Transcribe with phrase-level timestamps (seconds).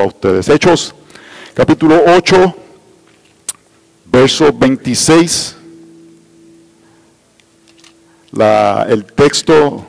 [0.00, 0.48] a ustedes.
[0.48, 0.94] Hechos
[1.54, 2.54] capítulo 8,
[4.06, 5.56] verso 26.
[8.32, 9.86] La, el texto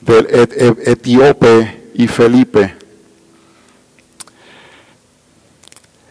[0.00, 0.26] del
[0.84, 2.74] etíope y Felipe.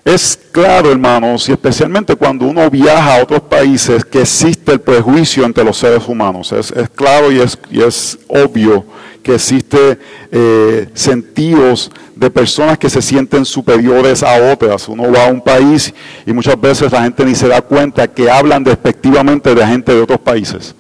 [0.05, 5.45] Es claro, hermanos, y especialmente cuando uno viaja a otros países, que existe el prejuicio
[5.45, 6.51] entre los seres humanos.
[6.51, 8.85] Es, claro y es, obvio
[9.23, 9.97] que existe
[10.31, 14.87] eh, sentidos de personas que se sienten superiores a otras.
[14.87, 15.93] Uno va a un país
[16.25, 20.01] y muchas veces la gente ni se da cuenta que hablan despectivamente de gente de
[20.01, 20.75] otros países.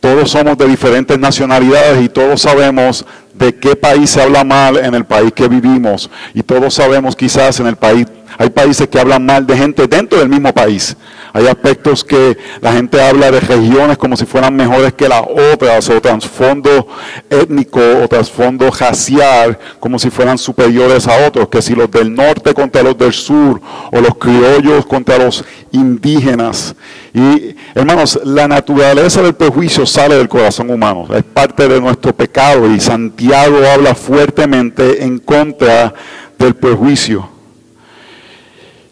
[0.00, 4.94] Todos somos de diferentes nacionalidades y todos sabemos de qué país se habla mal en
[4.94, 6.10] el país que vivimos.
[6.32, 8.06] Y todos sabemos quizás en el país,
[8.38, 10.96] hay países que hablan mal de gente dentro del mismo país.
[11.36, 15.20] Hay aspectos que la gente habla de regiones como si fueran mejores que las
[15.52, 16.88] otras, o trasfondo
[17.28, 22.54] étnico o trasfondo racial como si fueran superiores a otros, que si los del norte
[22.54, 23.60] contra los del sur,
[23.92, 26.74] o los criollos contra los indígenas.
[27.12, 32.66] Y hermanos, la naturaleza del prejuicio sale del corazón humano, es parte de nuestro pecado
[32.72, 35.92] y Santiago habla fuertemente en contra
[36.38, 37.35] del prejuicio.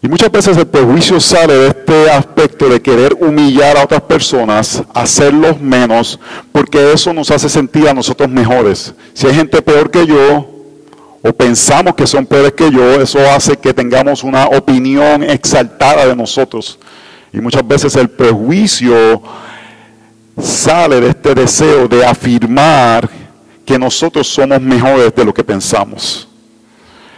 [0.05, 4.83] Y muchas veces el prejuicio sale de este aspecto de querer humillar a otras personas,
[4.93, 6.19] hacerlos menos,
[6.51, 8.93] porque eso nos hace sentir a nosotros mejores.
[9.15, 10.47] Si hay gente peor que yo,
[11.23, 16.15] o pensamos que son peores que yo, eso hace que tengamos una opinión exaltada de
[16.15, 16.77] nosotros.
[17.33, 19.23] Y muchas veces el prejuicio
[20.39, 23.09] sale de este deseo de afirmar
[23.65, 26.27] que nosotros somos mejores de lo que pensamos.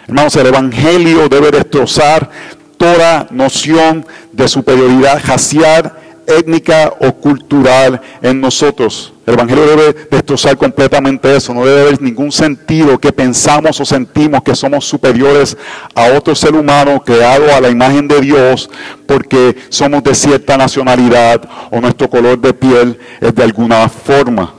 [0.07, 2.29] Hermanos, el Evangelio debe destrozar
[2.77, 5.93] toda noción de superioridad racial,
[6.27, 9.13] étnica o cultural en nosotros.
[9.25, 11.53] El Evangelio debe destrozar completamente eso.
[11.53, 15.57] No debe haber ningún sentido que pensamos o sentimos que somos superiores
[15.95, 18.69] a otro ser humano creado a la imagen de Dios
[19.05, 21.41] porque somos de cierta nacionalidad
[21.71, 24.56] o nuestro color de piel es de alguna forma.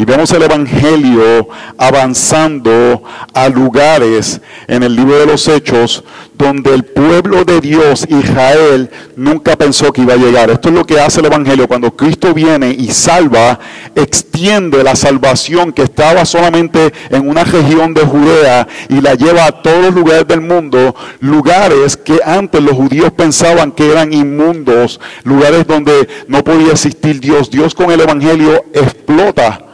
[0.00, 1.46] Y vemos el Evangelio
[1.76, 3.02] avanzando
[3.34, 6.02] a lugares en el libro de los Hechos
[6.32, 10.48] donde el pueblo de Dios, Israel, nunca pensó que iba a llegar.
[10.48, 11.68] Esto es lo que hace el Evangelio.
[11.68, 13.60] Cuando Cristo viene y salva,
[13.94, 19.60] extiende la salvación que estaba solamente en una región de Judea y la lleva a
[19.60, 25.66] todos los lugares del mundo, lugares que antes los judíos pensaban que eran inmundos, lugares
[25.66, 27.50] donde no podía existir Dios.
[27.50, 29.66] Dios con el Evangelio explota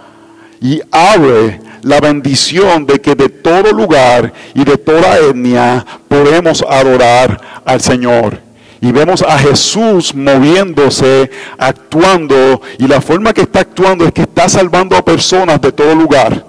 [0.60, 7.40] y abre la bendición de que de todo lugar y de toda etnia podemos adorar
[7.64, 8.40] al Señor.
[8.80, 14.48] Y vemos a Jesús moviéndose, actuando, y la forma que está actuando es que está
[14.48, 16.44] salvando a personas de todo lugar.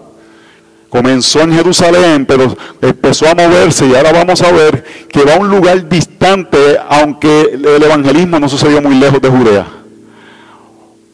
[0.90, 5.40] Comenzó en Jerusalén, pero empezó a moverse y ahora vamos a ver que va a
[5.40, 9.67] un lugar distante, aunque el evangelismo no sucedió muy lejos de Judea.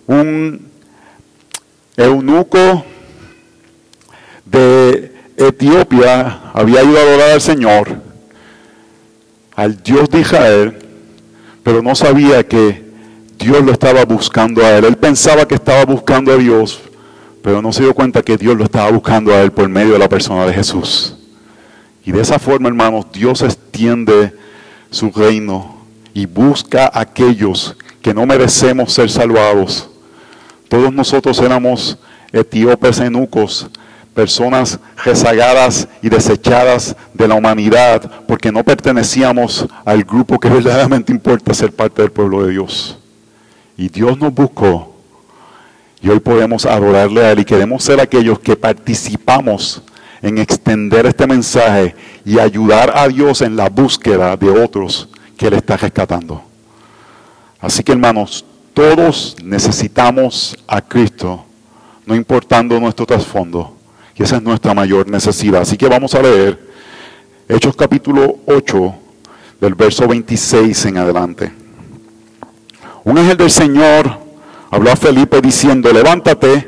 [0.08, 0.73] Un
[1.98, 2.86] eunuco
[4.46, 8.02] de Etiopía había ido a adorar al Señor,
[9.56, 10.78] al Dios de Israel,
[11.64, 12.84] pero no sabía que
[13.38, 14.86] Dios lo estaba buscando a él.
[14.86, 16.80] Él pensaba que estaba buscando a Dios,
[17.42, 20.00] pero no se dio cuenta que Dios lo estaba buscando a él por medio de
[20.00, 21.18] la persona de Jesús.
[22.06, 24.34] Y de esa forma, hermanos, Dios extiende
[24.90, 25.78] su reino
[26.14, 29.90] y busca a aquellos que no merecemos ser salvados
[30.74, 32.00] todos nosotros éramos
[32.32, 33.70] etíopes enucos,
[34.16, 41.54] personas rezagadas y desechadas de la humanidad, porque no pertenecíamos al grupo que verdaderamente importa
[41.54, 42.98] ser parte del pueblo de Dios.
[43.78, 44.96] Y Dios nos buscó
[46.02, 49.84] y hoy podemos adorarle a Él y queremos ser aquellos que participamos
[50.24, 51.96] en extender este mensaje
[52.26, 55.08] y ayudar a Dios en la búsqueda de otros
[55.38, 56.42] que Él está rescatando.
[57.60, 61.46] Así que hermanos, todos necesitamos a Cristo,
[62.06, 63.78] no importando nuestro trasfondo.
[64.16, 65.62] Y esa es nuestra mayor necesidad.
[65.62, 66.74] Así que vamos a leer
[67.48, 68.96] Hechos capítulo 8,
[69.60, 71.52] del verso 26 en adelante.
[73.04, 74.18] Un ángel del Señor
[74.72, 76.68] habló a Felipe diciendo, levántate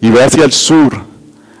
[0.00, 0.92] y ve hacia el sur,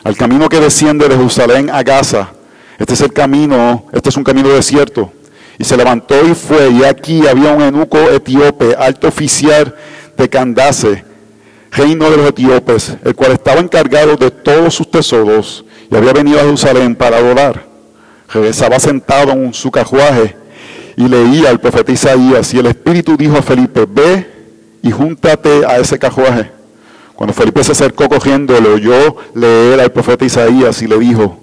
[0.02, 2.30] al camino que desciende de Jerusalén a Gaza.
[2.78, 5.12] Este es el camino, este es un camino desierto.
[5.58, 9.74] Y se levantó y fue, y aquí había un eunuco etíope, alto oficial
[10.16, 11.04] de Candace,
[11.70, 16.38] reino de los etíopes, el cual estaba encargado de todos sus tesoros y había venido
[16.38, 17.66] a Jerusalén para adorar.
[18.32, 20.36] Regresaba sentado en su cajuaje
[20.96, 24.26] y leía al profeta Isaías y el Espíritu dijo a Felipe, ve
[24.82, 26.50] y júntate a ese cajuaje.
[27.14, 31.38] Cuando Felipe se acercó cogiendo, le oyó leer al profeta Isaías y le dijo,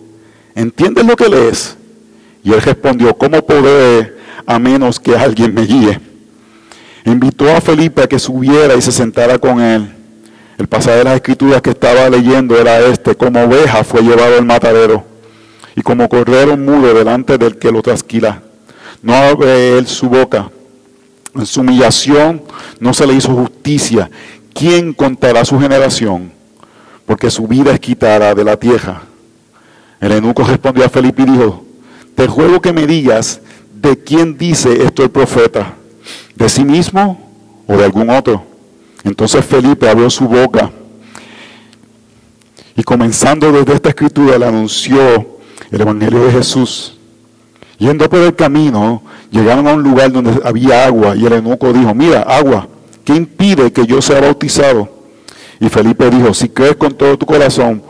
[0.53, 1.77] ¿entiendes lo que lees?
[2.43, 4.15] Y él respondió, ¿cómo podré
[4.45, 5.99] a menos que alguien me guíe?
[7.05, 9.91] Invitó a Felipe a que subiera y se sentara con él.
[10.57, 14.45] El pasaje de las escrituras que estaba leyendo era este, como oveja fue llevado al
[14.45, 15.03] matadero
[15.75, 18.41] y como cordero mudo delante del que lo trasquila.
[19.01, 20.51] No abre él su boca.
[21.33, 22.43] En su humillación
[22.79, 24.09] no se le hizo justicia.
[24.53, 26.31] ¿Quién contará su generación?
[27.05, 29.01] Porque su vida es quitada de la tierra.
[29.99, 31.65] El eunuco respondió a Felipe y dijo,
[32.15, 33.41] te ruego que me digas
[33.73, 35.73] de quién dice esto el profeta,
[36.35, 37.31] de sí mismo
[37.67, 38.43] o de algún otro.
[39.03, 40.71] Entonces Felipe abrió su boca
[42.75, 45.39] y comenzando desde esta escritura le anunció
[45.71, 46.97] el Evangelio de Jesús.
[47.77, 51.95] Yendo por el camino, llegaron a un lugar donde había agua y el eunuco dijo,
[51.95, 52.67] mira, agua,
[53.03, 54.87] ¿qué impide que yo sea bautizado?
[55.59, 57.81] Y Felipe dijo, si crees con todo tu corazón,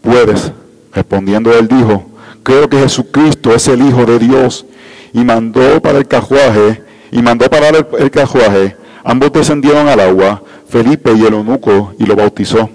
[0.00, 0.50] puedes.
[0.92, 2.13] Respondiendo él dijo,
[2.44, 4.64] creo que Jesucristo es el Hijo de Dios.
[5.12, 8.76] Y mandó para el cajuaje, y mandó parar el, el cajuaje.
[9.02, 12.70] Ambos descendieron al agua, Felipe y el eunuco, y lo bautizó.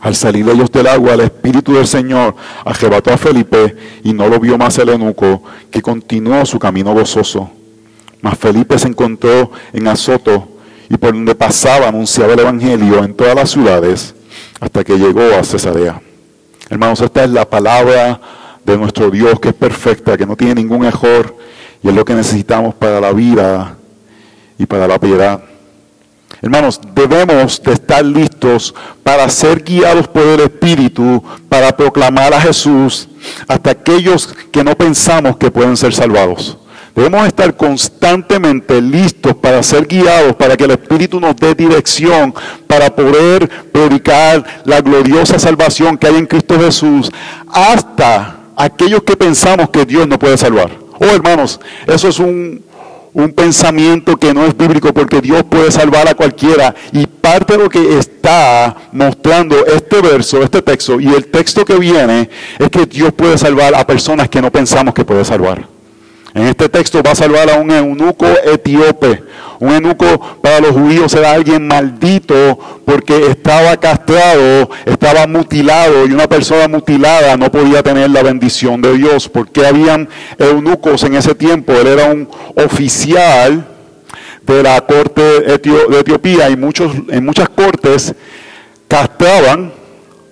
[0.00, 4.38] Al salir ellos del agua, el Espíritu del Señor arrebató a Felipe y no lo
[4.38, 7.50] vio más el eunuco, que continuó su camino gozoso.
[8.20, 10.48] Mas Felipe se encontró en Azoto
[10.88, 14.14] y por donde pasaba anunciaba el Evangelio en todas las ciudades
[14.60, 16.00] hasta que llegó a Cesarea.
[16.70, 18.20] Hermanos, esta es la palabra
[18.68, 21.34] de nuestro Dios que es perfecta, que no tiene ningún error
[21.82, 23.76] y es lo que necesitamos para la vida
[24.58, 25.42] y para la piedad.
[26.42, 33.08] Hermanos, debemos de estar listos para ser guiados por el Espíritu, para proclamar a Jesús
[33.48, 36.58] hasta aquellos que no pensamos que pueden ser salvados.
[36.94, 42.34] Debemos estar constantemente listos para ser guiados, para que el Espíritu nos dé dirección,
[42.66, 47.10] para poder predicar la gloriosa salvación que hay en Cristo Jesús,
[47.48, 50.70] hasta aquellos que pensamos que Dios no puede salvar.
[50.98, 52.62] Oh, hermanos, eso es un,
[53.14, 56.74] un pensamiento que no es bíblico porque Dios puede salvar a cualquiera.
[56.92, 61.78] Y parte de lo que está mostrando este verso, este texto y el texto que
[61.78, 62.28] viene
[62.58, 65.77] es que Dios puede salvar a personas que no pensamos que puede salvar.
[66.34, 69.22] En este texto va a salvar a un eunuco etíope.
[69.60, 76.28] Un eunuco para los judíos era alguien maldito porque estaba castrado, estaba mutilado y una
[76.28, 80.08] persona mutilada no podía tener la bendición de Dios porque habían
[80.38, 81.72] eunucos en ese tiempo.
[81.72, 83.66] Él era un oficial
[84.42, 88.14] de la corte de Etiopía y muchos, en muchas cortes
[88.86, 89.72] castraban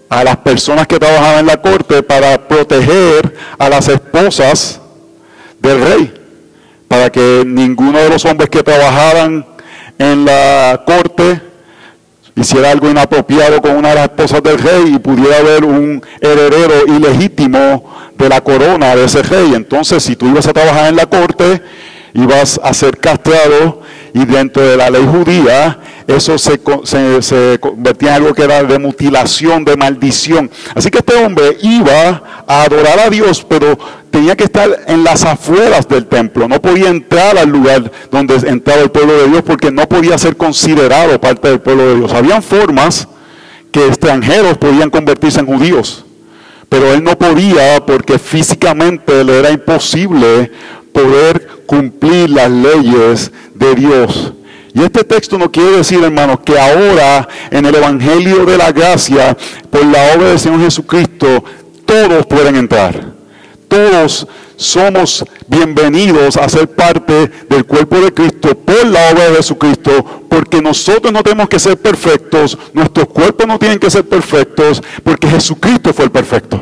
[0.08, 4.80] a las personas que trabajaban en la corte para proteger a las esposas
[5.66, 6.14] del rey,
[6.88, 9.44] para que ninguno de los hombres que trabajaran
[9.98, 11.40] en la corte
[12.36, 16.86] hiciera algo inapropiado con una de las esposas del rey y pudiera haber un heredero
[16.86, 19.54] ilegítimo de la corona de ese rey.
[19.54, 21.62] Entonces, si tú ibas a trabajar en la corte,
[22.14, 23.80] ibas a ser castrado
[24.12, 26.60] y dentro de la ley judía eso se,
[27.20, 30.50] se, convertía en algo que era de mutilación, de maldición.
[30.74, 33.76] Así que este hombre iba a adorar a Dios, pero
[34.16, 36.48] tenía que estar en las afueras del templo.
[36.48, 40.38] No podía entrar al lugar donde entraba el pueblo de Dios porque no podía ser
[40.38, 42.14] considerado parte del pueblo de Dios.
[42.14, 43.06] Habían formas
[43.70, 46.06] que extranjeros podían convertirse en judíos.
[46.70, 50.50] Pero él no podía porque físicamente le era imposible
[50.94, 54.32] poder cumplir las leyes de Dios.
[54.72, 59.36] Y este texto no quiere decir, hermanos, que ahora en el Evangelio de la Gracia,
[59.68, 61.44] por la obra del Señor Jesucristo,
[61.84, 63.15] todos pueden entrar.
[63.68, 70.24] Todos somos bienvenidos a ser parte del cuerpo de Cristo por la obra de Jesucristo,
[70.28, 75.28] porque nosotros no tenemos que ser perfectos, nuestros cuerpos no tienen que ser perfectos, porque
[75.28, 76.60] Jesucristo fue el perfecto.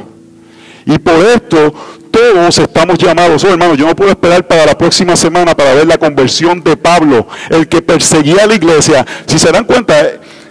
[0.87, 1.75] Y por esto
[2.11, 5.87] todos estamos llamados, oh hermano, yo no puedo esperar para la próxima semana para ver
[5.87, 9.04] la conversión de Pablo, el que perseguía a la iglesia.
[9.26, 9.94] Si se dan cuenta,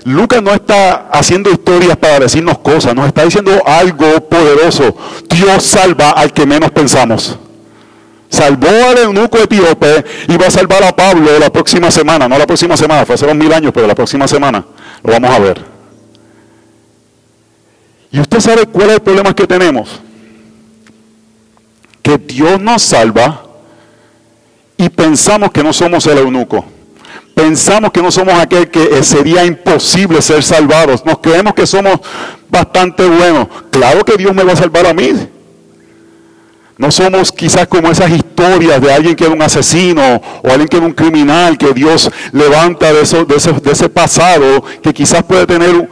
[0.05, 4.95] Lucas no está haciendo historias para decirnos cosas, nos está diciendo algo poderoso.
[5.29, 7.37] Dios salva al que menos pensamos.
[8.29, 12.47] Salvó al eunuco etíope y va a salvar a Pablo la próxima semana, no la
[12.47, 14.65] próxima semana, fue hace dos mil años, pero la próxima semana
[15.03, 15.63] lo vamos a ver.
[18.11, 20.01] Y usted sabe cuál es el problema que tenemos
[22.03, 23.43] que Dios nos salva
[24.77, 26.65] y pensamos que no somos el eunuco.
[27.33, 31.03] Pensamos que no somos aquel que sería imposible ser salvados.
[31.05, 31.99] Nos creemos que somos
[32.49, 33.47] bastante buenos.
[33.71, 35.11] Claro que Dios me va a salvar a mí.
[36.77, 40.77] No somos quizás como esas historias de alguien que era un asesino o alguien que
[40.77, 43.35] era un criminal que Dios levanta de, eso, de,
[43.71, 45.87] ese, pasado que quizás puede tener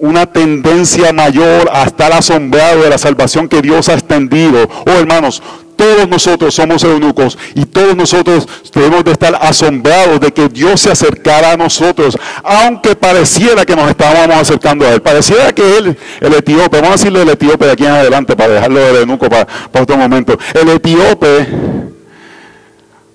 [0.00, 4.66] una tendencia mayor a estar asombrado de la salvación que Dios ha extendido.
[4.86, 5.42] Oh hermanos,
[5.76, 10.90] todos nosotros somos eunucos y todos nosotros debemos de estar asombrados de que Dios se
[10.90, 15.02] acercara a nosotros, aunque pareciera que nos estábamos acercando a Él.
[15.02, 18.54] Pareciera que Él, el etíope, vamos a decirle el etíope de aquí en adelante para
[18.54, 20.38] dejarlo de eunuco para, para otro momento.
[20.54, 21.46] El etíope,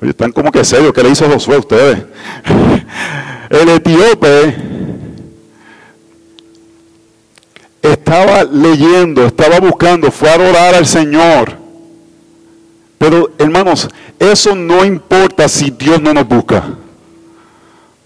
[0.01, 1.97] están como que serios, ¿qué le hizo Josué a ustedes?
[3.49, 4.55] El etíope
[7.81, 11.60] estaba leyendo, estaba buscando, fue a adorar al Señor.
[13.01, 13.89] Pero hermanos,
[14.19, 16.63] eso no importa si Dios no nos busca.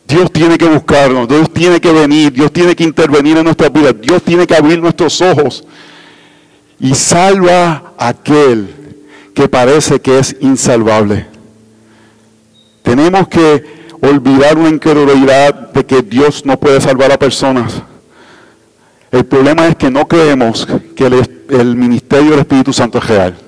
[0.08, 3.92] Dios tiene que buscarnos, Dios tiene que venir, Dios tiene que intervenir en nuestra vida,
[3.92, 5.66] Dios tiene que abrir nuestros ojos
[6.80, 8.74] y salva a aquel
[9.34, 11.28] que parece que es insalvable.
[12.82, 13.66] Tenemos que
[14.00, 17.82] olvidar una incredulidad de que Dios no puede salvar a personas.
[19.12, 23.45] El problema es que no creemos que el, ministerio del Espíritu Santo es real.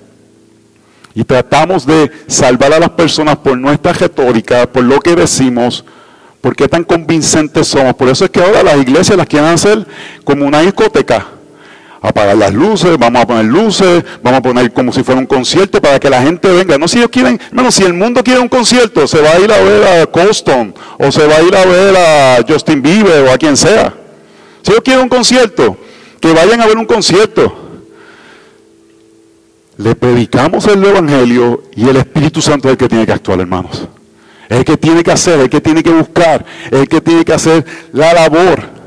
[1.17, 5.83] Y tratamos de salvar a las personas por nuestra retórica, por lo que decimos,
[6.41, 7.95] por qué tan convincentes somos.
[7.95, 9.83] Por eso es que ahora las iglesias las quieren hacer
[10.23, 11.25] como una discoteca.
[12.03, 15.81] Apagar las luces, vamos a poner luces, vamos a poner como si fuera un concierto
[15.81, 16.77] para que la gente venga.
[16.77, 19.51] No si ellos quieren, hermano, si el mundo quiere un concierto, se va a ir
[19.51, 23.31] a ver a Colston, o se va a ir a ver a Justin Bieber o
[23.31, 23.91] a quien sea.
[24.61, 25.77] Si yo quiero un concierto,
[26.21, 27.66] que vayan a ver un concierto.
[29.77, 33.87] Le predicamos el Evangelio y el Espíritu Santo es el que tiene que actuar, hermanos.
[34.49, 37.01] Es el que tiene que hacer, es el que tiene que buscar, es el que
[37.01, 38.77] tiene que hacer la labor.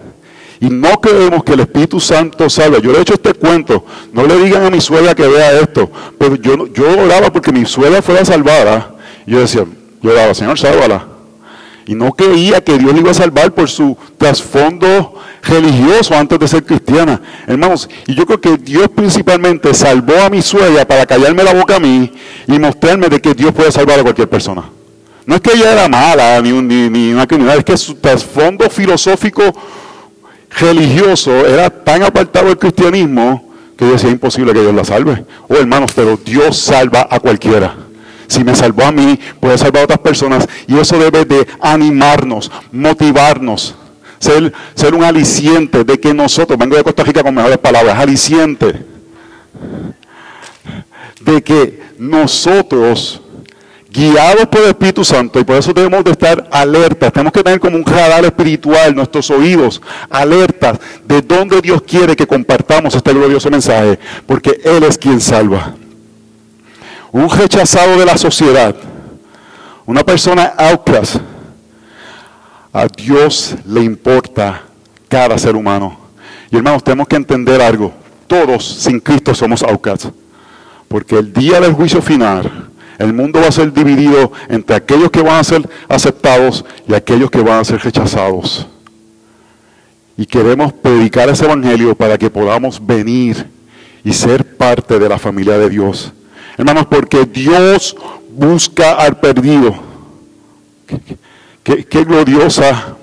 [0.59, 2.83] Y no creemos que el Espíritu Santo salve.
[2.83, 3.85] Yo le he hecho este cuento.
[4.13, 5.91] No le digan a mi suegra que vea esto.
[6.19, 8.95] Pero yo, yo oraba porque mi suegra fuera salvada.
[9.27, 9.65] Y yo decía,
[10.03, 11.07] yo oraba, Señor, sálvala.
[11.91, 16.47] Y no creía que Dios le iba a salvar por su trasfondo religioso antes de
[16.47, 17.21] ser cristiana.
[17.49, 21.75] Hermanos, y yo creo que Dios principalmente salvó a mi suegra para callarme la boca
[21.75, 22.13] a mí
[22.47, 24.71] y mostrarme de que Dios puede salvar a cualquier persona.
[25.27, 29.43] No es que ella era mala ni, ni, una criminal, es que su trasfondo filosófico
[30.61, 35.25] religioso era tan apartado del cristianismo que decía imposible que Dios la salve.
[35.49, 37.90] Oh hermanos, pero Dios salva a cualquiera.
[38.31, 40.49] Si me salvó a mí, puede salvar a otras personas.
[40.67, 43.75] Y eso debe de animarnos, motivarnos
[44.21, 48.85] ser, un aliciente de que nosotros, vengo de Costa Rica con mejores palabras, aliciente
[51.21, 53.21] de que nosotros,
[53.91, 57.61] guiados por el Espíritu Santo, y por eso debemos de estar alertas, tenemos que tener
[57.61, 63.51] como un radar espiritual nuestros oídos, alertas de dónde Dios quiere que compartamos este glorioso
[63.51, 65.75] mensaje, porque Él es quien salva.
[67.13, 68.75] Un rechazado de la sociedad,
[69.85, 71.17] una persona outcast,
[72.73, 74.63] a Dios le importa
[75.09, 75.99] cada ser humano.
[76.51, 77.93] Y hermanos, tenemos que entender algo.
[78.27, 80.09] Todos sin Cristo somos outcasts.
[80.87, 85.23] Porque el día del juicio final, el mundo va a ser dividido entre aquellos que
[85.23, 88.67] van a ser aceptados y aquellos que van a ser rechazados.
[90.17, 93.47] Y queremos predicar ese evangelio para que podamos venir
[94.05, 96.13] y ser parte de la familia de Dios.
[96.61, 97.97] Hermanos, porque Dios
[98.29, 99.75] busca al perdido.
[101.65, 102.99] Qué, gloriosa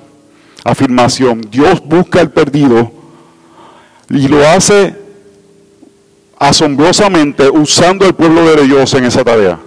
[0.63, 1.41] afirmación.
[1.49, 2.91] Dios busca al perdido
[4.11, 4.95] y lo hace
[6.37, 9.57] asombrosamente usando el pueblo de Dios en esa tarea.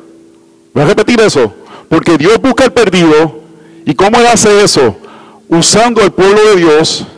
[0.72, 1.52] Voy a repetir eso.
[1.88, 3.40] Porque Dios busca al perdido.
[3.84, 4.96] ¿Y cómo Él hace eso?
[5.48, 7.08] Usando el pueblo de Dios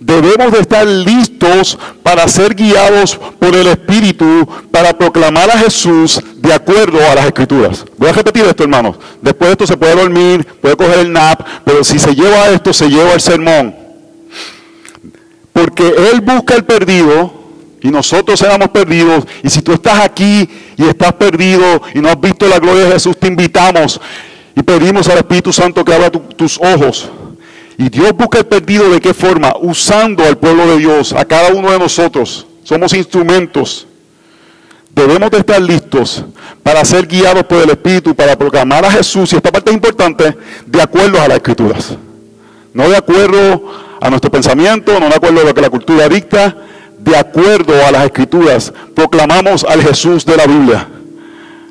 [0.00, 6.52] debemos de estar listos para ser guiados por el Espíritu, para proclamar a Jesús de
[6.52, 7.84] acuerdo a las Escrituras.
[7.98, 8.96] Voy a repetir esto, hermanos.
[9.20, 12.72] Después de esto se puede dormir, puede coger el nap, pero si se lleva esto,
[12.72, 13.76] se lleva el sermón.
[15.52, 17.34] Porque Él busca el perdido
[17.82, 19.24] y nosotros seamos perdidos.
[19.42, 22.92] Y si tú estás aquí y estás perdido y no has visto la gloria de
[22.92, 24.00] Jesús, te invitamos
[24.56, 27.10] y pedimos al Espíritu Santo que abra tus ojos
[27.80, 29.54] y Dios busca el perdido de qué forma?
[29.58, 32.46] Usando al pueblo de Dios, a cada uno de nosotros.
[32.62, 33.86] Somos instrumentos.
[34.94, 36.22] Debemos de estar listos
[36.62, 40.36] para ser guiados por el Espíritu, para proclamar a Jesús, y esta parte es importante,
[40.66, 41.96] de acuerdo a las Escrituras.
[42.74, 46.54] No de acuerdo a nuestro pensamiento, no de acuerdo a lo que la cultura dicta,
[46.98, 48.74] de acuerdo a las Escrituras.
[48.94, 50.86] Proclamamos al Jesús de la Biblia,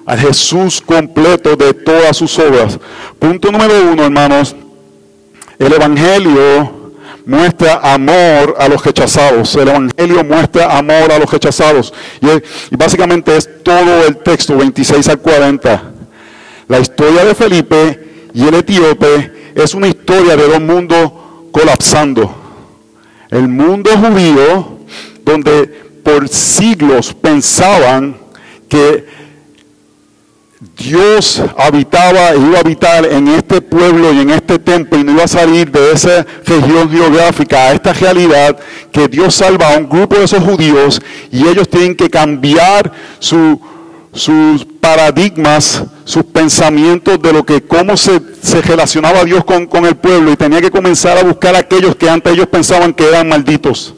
[0.08, 2.80] al Jesús completo de todas sus obras.
[3.20, 4.56] Punto número uno, hermanos,
[5.60, 6.94] el Evangelio
[7.26, 9.54] muestra amor a los rechazados.
[9.56, 11.94] El Evangelio muestra amor a los rechazados.
[12.22, 15.84] Y, básicamente es todo el texto, 26 al 40.
[16.70, 21.12] La historia de Felipe y el etíope es una historia de dos mundos
[21.52, 22.34] colapsando.
[23.30, 24.80] El mundo judío,
[25.24, 25.68] donde
[26.04, 28.18] por siglos pensaban
[28.68, 29.06] que
[30.60, 35.14] Dios habitaba e iba a habitar en este pueblo y en este templo y no
[35.14, 38.58] iba a salir de esa región geográfica a esta realidad
[38.92, 41.02] que Dios salva a un grupo de esos judíos
[41.32, 48.20] y ellos tienen que cambiar sus paradigmas, sus pensamientos de lo que cómo se,
[48.62, 52.10] relacionaba Dios con, con el pueblo y tenía que comenzar a buscar a aquellos que
[52.10, 53.94] antes ellos pensaban que eran malditos.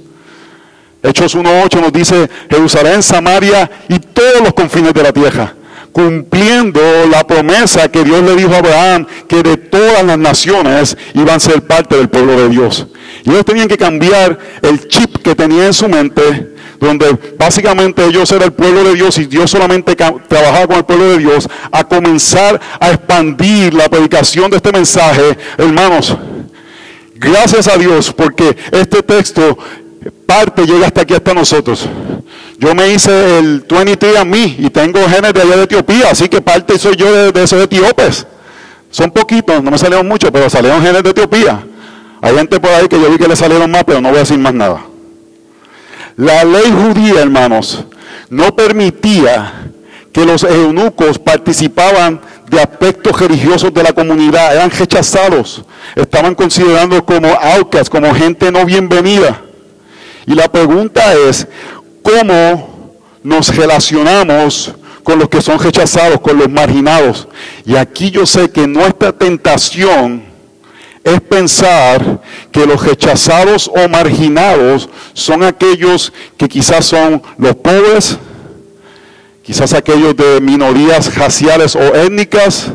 [1.02, 5.56] Hechos 1.8 nos dice Jerusalén, Samaria y todos los confines de la tierra
[5.92, 6.80] cumpliendo
[7.10, 11.40] la promesa que Dios le dijo a Abraham, que de todas las naciones iban a
[11.40, 12.88] ser parte del pueblo de Dios.
[13.24, 18.32] Y ellos tenían que cambiar el chip que tenía en su mente, donde básicamente ellos
[18.32, 21.84] eran el pueblo de Dios y Dios solamente trabajaba con el pueblo de Dios, a
[21.84, 26.16] comenzar a expandir la predicación de este mensaje, hermanos.
[27.16, 29.58] Gracias a Dios, porque este texto
[30.26, 31.88] parte llega hasta aquí, hasta nosotros.
[32.62, 36.30] Yo me hice el 23 a mí y tengo genes de allá de Etiopía, así
[36.30, 38.28] que parte soy yo de, esos etíopes.
[38.92, 41.60] Son poquitos, no me salieron muchos, pero salieron genes de Etiopía.
[42.22, 44.20] Hay gente por ahí que yo vi que le salieron más, pero no voy a
[44.20, 44.80] decir más nada.
[46.16, 47.84] La ley judía, hermanos,
[48.30, 49.72] no permitía
[50.14, 55.64] que los eunucos participaban de aspectos religiosos de la comunidad, eran rechazados,
[55.96, 59.42] estaban considerados como outcasts, como gente no bienvenida.
[60.28, 61.48] Y la pregunta es,
[62.02, 67.28] cómo nos relacionamos con los que son rechazados, con los marginados.
[67.66, 70.24] Y aquí yo sé que nuestra tentación
[71.04, 78.18] es pensar que los rechazados o marginados son aquellos que quizás son los pobres,
[79.42, 82.68] quizás aquellos de minorías raciales o étnicas,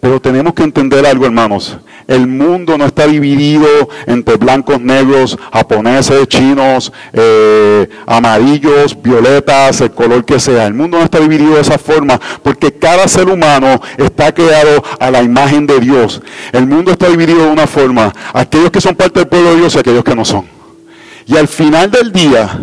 [0.00, 1.76] pero tenemos que entender algo, hermanos.
[2.10, 3.68] El mundo no está dividido
[4.04, 10.66] entre blancos, negros, japoneses, chinos, eh, amarillos, violetas, el color que sea.
[10.66, 15.08] El mundo no está dividido de esa forma porque cada ser humano está creado a
[15.12, 16.20] la imagen de Dios.
[16.50, 18.12] El mundo está dividido de una forma.
[18.34, 20.44] Aquellos que son parte del pueblo de Dios y aquellos que no son.
[21.26, 22.58] Y al final del día,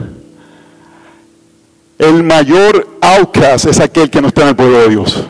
[1.97, 5.23] el mayor outcast es aquel que no está en el pueblo de Dios.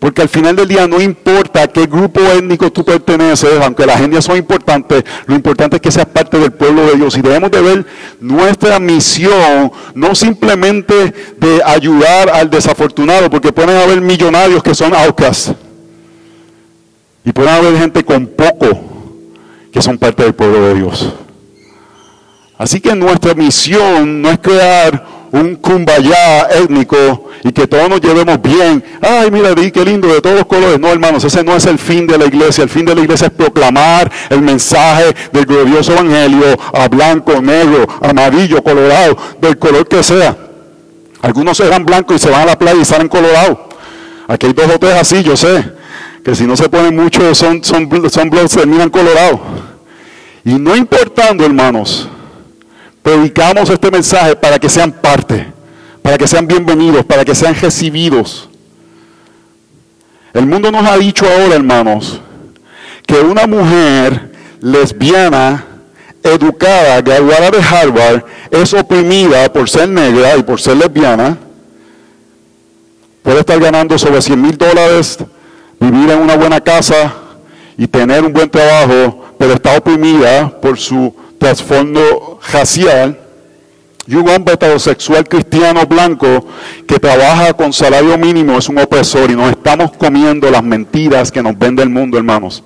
[0.00, 4.00] Porque al final del día no importa a qué grupo étnico tú perteneces, aunque las
[4.00, 7.18] etnias son importantes, lo importante es que seas parte del pueblo de Dios.
[7.18, 7.86] Y debemos de ver
[8.18, 15.52] nuestra misión, no simplemente de ayudar al desafortunado, porque pueden haber millonarios que son outcasts.
[17.22, 18.68] Y pueden haber gente con poco
[19.70, 21.12] que son parte del pueblo de Dios.
[22.56, 28.40] Así que nuestra misión no es crear un kumbaya étnico y que todos nos llevemos
[28.42, 28.82] bien.
[29.00, 30.78] Ay, mira, di qué lindo, de todos los colores.
[30.78, 32.64] No, hermanos, ese no es el fin de la iglesia.
[32.64, 37.86] El fin de la iglesia es proclamar el mensaje del glorioso evangelio a blanco, negro,
[38.02, 40.36] amarillo, colorado, del color que sea.
[41.22, 43.58] Algunos se dan blancos y se van a la playa y salen colorados.
[44.26, 45.64] Aquí hay dos o tres así, yo sé.
[46.24, 49.40] Que si no se ponen mucho son, son, son, son terminan colorados.
[50.44, 52.08] Y no importando, hermanos,
[53.02, 55.46] predicamos este mensaje para que sean parte,
[56.02, 58.48] para que sean bienvenidos, para que sean recibidos.
[60.32, 62.20] El mundo nos ha dicho ahora, hermanos,
[63.06, 65.64] que una mujer lesbiana,
[66.22, 71.36] educada, graduada de Harvard, es oprimida por ser negra y por ser lesbiana.
[73.22, 75.18] Puede estar ganando sobre 100 mil dólares,
[75.80, 77.12] vivir en una buena casa
[77.76, 83.18] y tener un buen trabajo, pero está oprimida por su trasfondo racial
[84.06, 86.46] y un hombre heterosexual cristiano blanco
[86.86, 91.42] que trabaja con salario mínimo es un opresor y nos estamos comiendo las mentiras que
[91.42, 92.62] nos vende el mundo, hermanos.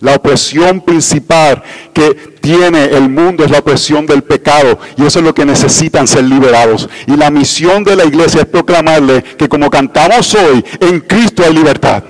[0.00, 1.62] La opresión principal
[1.92, 6.08] que tiene el mundo es la opresión del pecado y eso es lo que necesitan
[6.08, 6.88] ser liberados.
[7.06, 11.54] Y la misión de la iglesia es proclamarle que como cantamos hoy, en Cristo hay
[11.54, 12.02] libertad.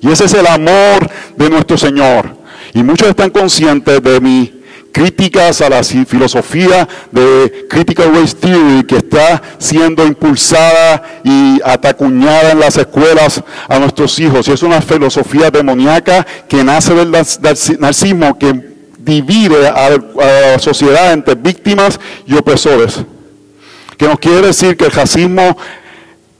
[0.00, 2.36] Y ese es el amor de nuestro Señor.
[2.74, 4.59] Y muchos están conscientes de mi
[4.92, 12.60] críticas a la filosofía de Critical Race Theory que está siendo impulsada y atacuñada en
[12.60, 14.48] las escuelas a nuestros hijos.
[14.48, 21.34] Y es una filosofía demoníaca que nace del narcismo, que divide a la sociedad entre
[21.34, 23.00] víctimas y opresores.
[23.96, 25.56] Que nos quiere decir que el racismo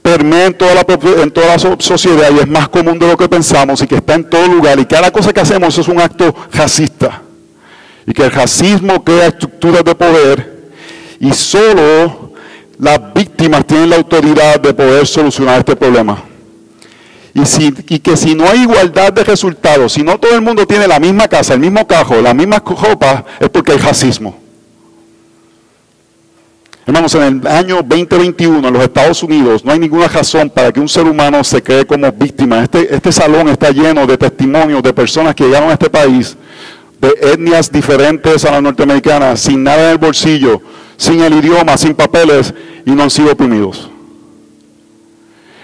[0.01, 0.85] permea en toda, la,
[1.21, 4.15] en toda la sociedad y es más común de lo que pensamos y que está
[4.15, 4.79] en todo lugar.
[4.79, 7.21] Y cada cosa que hacemos es un acto racista
[8.05, 10.61] y que el racismo crea estructuras de poder
[11.19, 12.31] y solo
[12.79, 16.23] las víctimas tienen la autoridad de poder solucionar este problema.
[17.33, 20.99] Y, que si no hay igualdad de resultados, si no todo el mundo tiene la
[20.99, 24.37] misma casa, el mismo cajo, la misma ropa, es porque hay racismo.
[26.85, 30.79] Hermanos, en el año 2021 en los Estados Unidos no hay ninguna razón para que
[30.79, 32.63] un ser humano se quede como víctima.
[32.63, 36.35] Este, este salón está lleno de testimonios de personas que llegaron a este país
[37.01, 40.61] de etnias diferentes a la norteamericana, sin nada en el bolsillo,
[40.97, 42.53] sin el idioma, sin papeles
[42.85, 43.89] y no han sido oprimidos.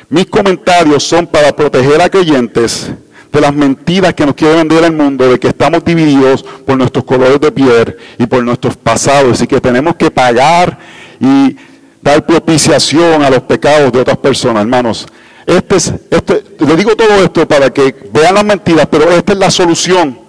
[0.10, 2.90] Mis comentarios son para proteger a creyentes
[3.32, 7.04] de las mentiras que nos quiere vender el mundo, de que estamos divididos por nuestros
[7.04, 10.80] colores de piel y por nuestros pasados, y que tenemos que pagar
[11.20, 11.56] y
[12.02, 15.06] dar propiciación a los pecados de otras personas, hermanos.
[15.46, 19.40] Este es, este, le digo todo esto para que vean las mentiras, pero esta es
[19.40, 20.27] la solución.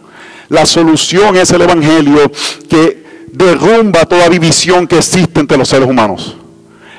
[0.49, 2.31] La solución es el Evangelio
[2.69, 6.37] que derrumba toda división que existe entre los seres humanos.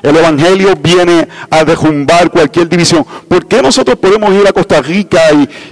[0.02, 3.04] El Evangelio viene a derrumbar cualquier división.
[3.28, 5.20] ¿Por qué nosotros podemos ir a Costa Rica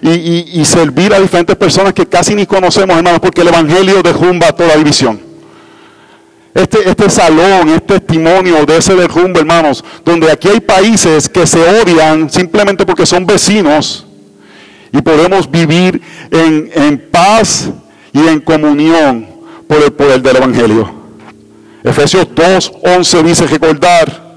[0.03, 3.21] y, servir a diferentes personas que casi ni conocemos, hermanos?
[3.21, 5.21] Porque el Evangelio derrumba toda división.
[6.55, 11.61] Este, este salón este testimonio de ese derrumbe, hermanos, donde aquí hay países que se
[11.61, 14.08] odian simplemente porque son vecinos
[14.93, 17.71] y podemos vivir en, en paz
[18.13, 19.27] y en comunión
[19.67, 20.99] por el poder del Evangelio.
[21.85, 24.29] Efesios 2, 11 dice, recordar,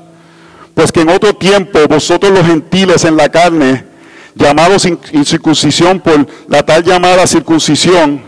[0.74, 3.86] pues que en otro tiempo vosotros los gentiles en la carne,
[4.36, 8.22] llamados incircuncisión por la tal llamada circuncisión,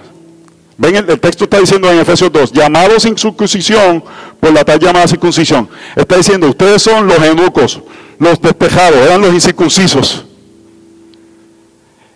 [0.77, 4.03] ven el, texto está diciendo en Efesios 2, llamados incircuncisión
[4.39, 5.69] por la tal llamada circuncisión.
[5.95, 7.81] Está diciendo, ustedes son los eunucos,
[8.19, 10.25] los despejados, eran los incircuncisos,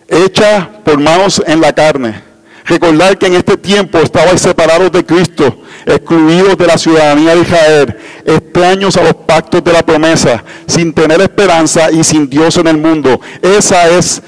[0.08, 2.28] hecha por manos en la carne
[2.68, 7.96] Recordar que en este tiempo estabais separados de Cristo, excluidos de la ciudadanía de Israel,
[8.26, 12.76] extraños a los pactos de la promesa, sin tener esperanza y sin Dios en el
[12.76, 13.18] mundo.
[13.40, 14.20] Esa es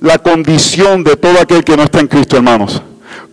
[0.00, 2.82] la condición de todo aquel que no está en Cristo, hermanos.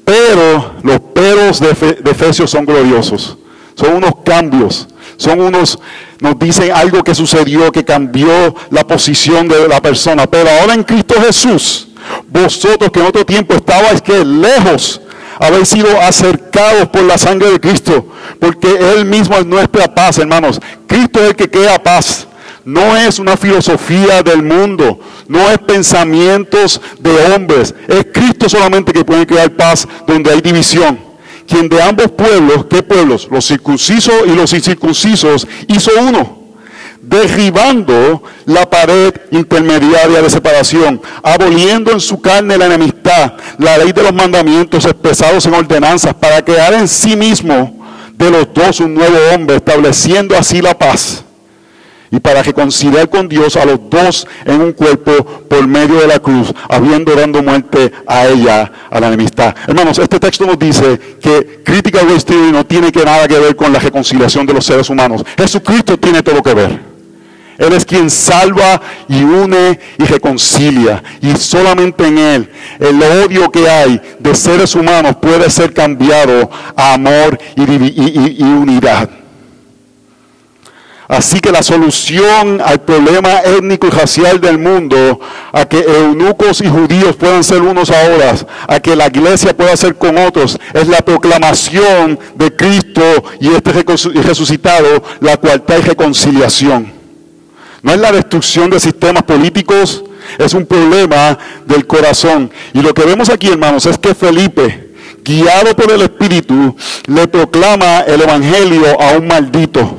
[0.06, 1.72] Pero los peros de,
[2.12, 3.40] Efesios son gloriosos.
[3.74, 4.88] Son unos cambios.
[5.18, 5.80] Son unos,
[6.20, 10.28] nos dicen algo que sucedió, que cambió la posición de la persona.
[10.28, 11.88] Pero ahora en Cristo Jesús
[12.32, 15.02] vosotros que en otro tiempo estabais que lejos,
[15.40, 18.08] habéis sido acercados por la sangre de Cristo,
[18.40, 20.60] porque Él mismo es nuestra paz, hermanos.
[20.88, 22.28] Cristo es el que crea paz.
[22.64, 29.04] No es una filosofía del mundo, no es pensamientos de hombres, es Cristo solamente que
[29.04, 31.00] puede crear paz donde hay división.
[31.48, 33.28] Quien de ambos pueblos, ¿qué pueblos?
[33.32, 36.41] Los circuncisos y los incircuncisos, hizo uno
[37.12, 44.02] derribando la pared intermediaria de separación, aboliendo en su carne la enemistad, la ley de
[44.02, 49.18] los mandamientos expresados en ordenanzas, para crear en sí mismo de los dos un nuevo
[49.34, 51.26] hombre, estableciendo así la paz.
[52.14, 55.12] Y para reconciliar con Dios a los dos en un cuerpo
[55.50, 59.56] por medio de la cruz, habiendo dado muerte a ella, a la enemistad.
[59.66, 63.80] Hermanos, este texto nos dice que crítica de no tiene nada que ver con la
[63.80, 65.24] reconciliación de los seres humanos.
[65.38, 66.91] Jesucristo tiene todo que ver.
[67.62, 71.04] Él es quien salva y une y reconcilia.
[71.22, 76.94] Y solamente en Él el odio que hay de seres humanos puede ser cambiado a
[76.94, 79.08] amor y, unidad.
[81.08, 85.20] Así que la solución al problema étnico y racial del mundo,
[85.52, 88.34] a que eunucos y judíos puedan ser unos ahora,
[88.68, 93.04] a que la iglesia pueda ser con otros, es la proclamación de Cristo
[93.40, 93.72] y este
[94.24, 97.01] resucitado, la cual trae reconciliación.
[97.84, 100.04] No es la destrucción de sistemas políticos,
[100.38, 102.52] es un problema del corazón.
[102.74, 106.76] Y lo que vemos aquí, hermanos, es que Felipe, guiado por el Espíritu,
[107.08, 109.98] le proclama el Evangelio a un maldito,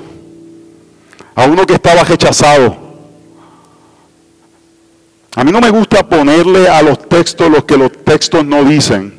[1.34, 2.76] a uno que estaba rechazado.
[5.34, 9.14] A mí no me gusta ponerle a los textos lo que los textos no dicen,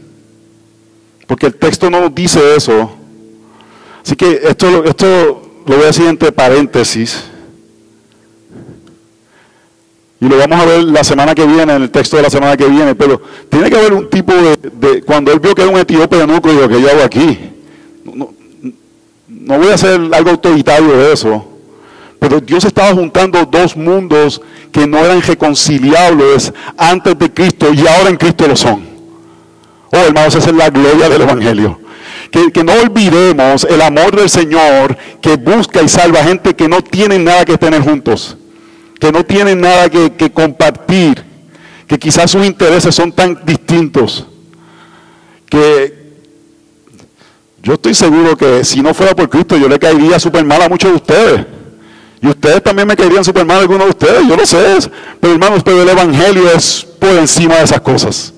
[1.28, 2.92] porque el texto no dice eso.
[4.06, 5.06] Así que esto, esto
[5.66, 7.24] lo voy a decir entre paréntesis.
[10.24, 12.56] Y lo vamos a ver la semana que viene, en el texto de la semana
[12.56, 12.96] que viene.
[12.96, 15.02] Pero tiene que haber un tipo de.
[15.02, 17.40] cuando él vio que era un etíope núcleo, dijo, ¿qué yo hago aquí?
[18.06, 18.30] No,
[19.28, 21.46] no, voy a hacer algo autoritario de eso.
[22.20, 28.10] Pero Dios estaba juntando dos mundos que no eran reconciliables antes de Cristo y ahora
[28.10, 28.82] en Cristo lo son.
[29.92, 31.82] Oh, hermanos, esa es la gloria del Evangelio.
[32.32, 36.82] Que, que, no olvidemos el amor del Señor que busca y salva gente que no
[36.82, 38.38] tienen nada que tener juntos
[39.04, 41.22] que no tienen nada que, compartir,
[41.86, 44.26] que quizás sus intereses son tan distintos,
[45.50, 46.14] que
[47.62, 50.70] yo estoy seguro que si no fuera por Cristo yo le caería súper mal a
[50.70, 51.46] muchos de ustedes.
[52.22, 54.90] Y ustedes también me caerían súper mal a algunos de ustedes, yo lo sé.
[55.20, 58.34] Pero hermanos, pero el Evangelio es por encima de esas cosas.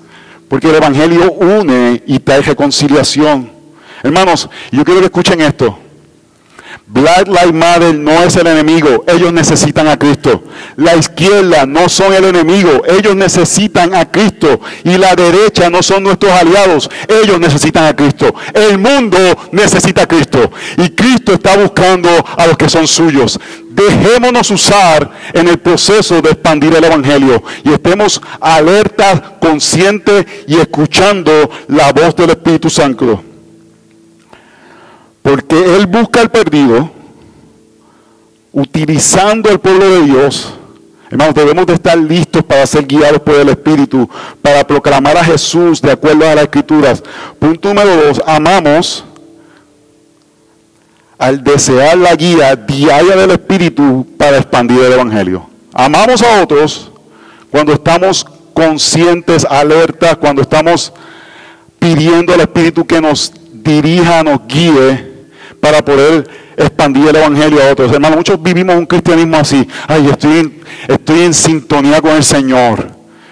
[0.49, 3.51] Porque el Evangelio une y trae reconciliación.
[4.01, 5.77] Hermanos, yo quiero que escuchen esto.
[6.87, 10.43] Black Lives Matter no es el enemigo, ellos necesitan a Cristo.
[10.75, 14.59] La izquierda no son el enemigo, ellos necesitan a Cristo.
[14.83, 18.33] Y la derecha no son nuestros aliados, ellos necesitan a Cristo.
[18.53, 19.17] El mundo
[19.51, 20.51] necesita a Cristo.
[20.77, 23.39] Y Cristo está buscando a los que son suyos.
[23.71, 31.49] Dejémonos usar en el proceso de expandir el Evangelio y estemos alertas, conscientes y escuchando
[31.67, 33.34] la voz del Espíritu Santo.
[35.25, 36.87] Porque Él busca al perdido,
[38.53, 40.53] utilizando el pueblo de Dios.
[41.09, 44.07] Hermanos, debemos de estar listos para ser guiados por el Espíritu,
[44.43, 47.03] para proclamar a Jesús de acuerdo a las Escrituras.
[47.39, 49.03] Punto número dos, amamos
[51.17, 55.49] al desear la guía diaria del Espíritu para expandir el Evangelio.
[55.73, 56.91] Amamos a otros
[57.49, 60.93] cuando estamos conscientes, alertas, cuando estamos
[61.79, 65.14] pidiendo al Espíritu que nos dirija, nos guíe
[65.65, 67.91] para poder expandir el Evangelio a otros.
[67.91, 69.67] Hermanos, muchos vivimos un cristianismo así.
[69.87, 72.87] Ay, estoy en, estoy en sintonía con el Señor.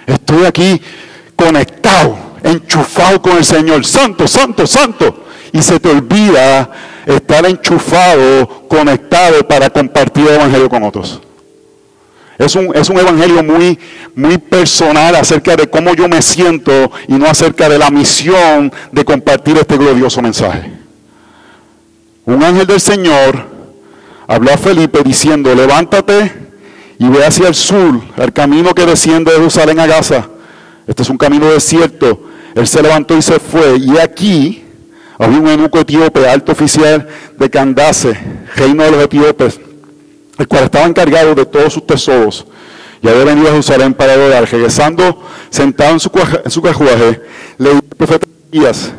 [0.07, 0.81] Estoy aquí
[1.35, 3.85] conectado, enchufado con el Señor.
[3.85, 5.25] Santo, santo, santo.
[5.51, 6.71] Y se te olvida
[7.05, 11.21] estar enchufado, conectado para compartir el Evangelio con otros.
[12.39, 13.77] Es un, es un, evangelio muy,
[14.15, 19.05] muy personal acerca de cómo yo me siento y no acerca de la misión de
[19.05, 20.72] compartir este glorioso mensaje
[22.25, 23.45] un ángel del Señor
[24.27, 26.31] habló a Felipe diciendo, levántate
[26.97, 30.27] y ve hacia el sur, el camino que desciende de Jerusalén a Gaza.
[30.87, 32.29] Este es un camino desierto.
[32.55, 33.77] Él se levantó y se fue.
[33.77, 34.63] Y aquí
[35.17, 37.07] había un eunuco etíope, alto oficial
[37.37, 38.17] de Candace,
[38.55, 39.59] reino de los etíopes,
[40.37, 42.45] el cual estaba encargado de todos sus tesoros.
[43.01, 44.49] Y había venido a Jerusalén para adorar.
[44.49, 46.11] Regresando, sentado en su,
[46.43, 47.21] en su carruaje,
[47.57, 48.91] le el profeta Elías,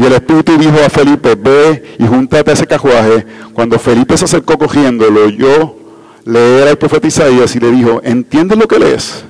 [0.00, 3.26] y el Espíritu dijo a Felipe, ve y júntate a ese cajuaje.
[3.52, 5.76] Cuando Felipe se acercó cogiendo, lo oyó
[6.24, 9.22] leer al profeta Isaías y le dijo, ¿entiendes lo que lees?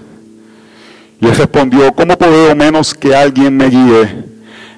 [1.20, 4.24] Y él respondió, ¿cómo puedo menos que alguien me guíe?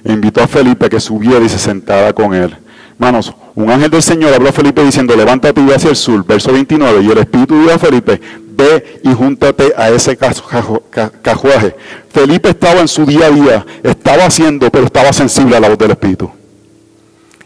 [0.02, 2.56] E invitó a Felipe a que subiera y se sentara con él.
[2.94, 6.24] Hermanos, un ángel del Señor habló a Felipe diciendo, levántate y ve hacia el sur,
[6.24, 7.02] verso 29.
[7.02, 8.20] Y el Espíritu dijo a Felipe,
[8.56, 11.76] ve y júntate a ese cajuaje.
[12.10, 15.78] Felipe estaba en su día a día, estaba haciendo, pero estaba sensible a la voz
[15.78, 16.30] del Espíritu.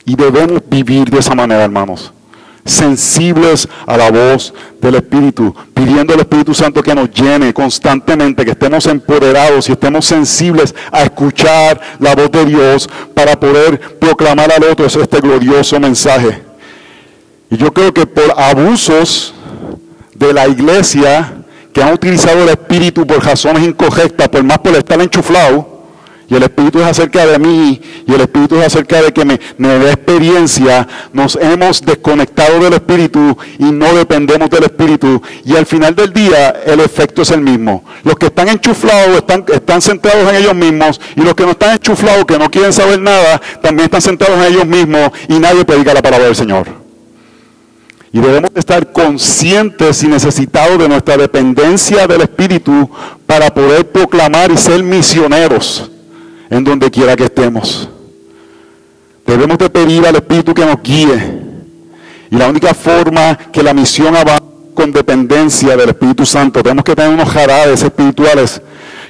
[0.04, 2.12] Y debemos vivir de esa manera, hermanos.
[2.66, 8.50] Sensibles a la voz del Espíritu, pidiendo al Espíritu Santo que nos llene constantemente, que
[8.50, 14.64] estemos empoderados y estemos sensibles a escuchar la voz de Dios para poder proclamar al
[14.64, 16.42] otro este glorioso mensaje.
[17.50, 19.32] Y yo creo que por abusos
[20.14, 21.32] de la iglesia
[21.72, 25.75] que han utilizado el Espíritu por razones incorrectas, por más por estar enchuflado,
[26.28, 29.38] y el Espíritu es acerca de mí, y el Espíritu es acerca de que me,
[29.58, 35.66] me dé experiencia, nos hemos desconectado del Espíritu y no dependemos del Espíritu, y al
[35.66, 37.84] final del día el efecto es el mismo.
[38.02, 41.74] Los que están enchuflados están, están centrados en ellos mismos, y los que no están
[41.74, 45.94] enchuflados, que no quieren saber nada, también están centrados en ellos mismos, y nadie predica
[45.94, 46.66] la palabra del Señor.
[48.12, 52.90] Y debemos estar conscientes y necesitados de nuestra dependencia del Espíritu
[53.26, 55.90] para poder proclamar y ser misioneros
[56.50, 57.88] en donde quiera que estemos.
[59.26, 61.42] Debemos de pedir al Espíritu que nos guíe.
[62.30, 64.42] Y la única forma que la misión avanza
[64.74, 68.60] con dependencia del Espíritu Santo, tenemos que tener unos jarades espirituales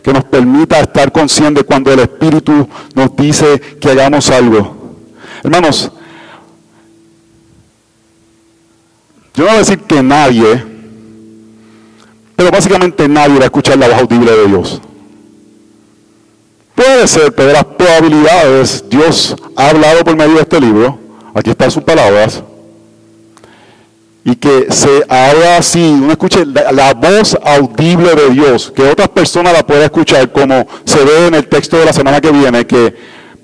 [0.03, 4.77] que nos permita estar conscientes cuando el Espíritu nos dice que hagamos algo.
[5.43, 5.91] Hermanos,
[9.37, 10.65] Yo no voy a decir que nadie,
[12.35, 14.81] pero básicamente nadie va a escuchar la voz audible de Dios.
[16.77, 20.99] Puede ser, pero las probabilidades, Dios ha hablado por medio de este libro,
[21.35, 22.43] aquí están sus palabras,
[24.23, 29.55] y que se habla así, uno escuche la, voz audible de Dios, que otras personas
[29.55, 32.95] la puedan escuchar, como se ve en el texto de la semana que viene, que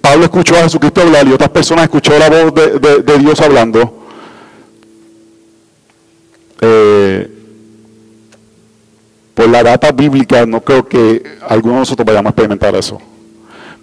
[0.02, 4.02] Pablo escuchó a Jesucristo hablar y otras personas escuchó la voz de Dios hablando.
[6.60, 7.28] Eh,
[9.34, 13.00] por la data bíblica no creo que algunos de nosotros vayamos a experimentar eso.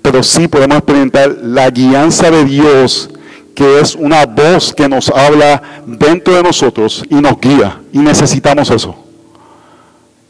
[0.02, 3.10] Pero sí podemos experimentar la guianza de Dios,
[3.54, 7.80] que es una voz que nos habla dentro de nosotros y nos guía.
[7.92, 8.96] Y necesitamos eso.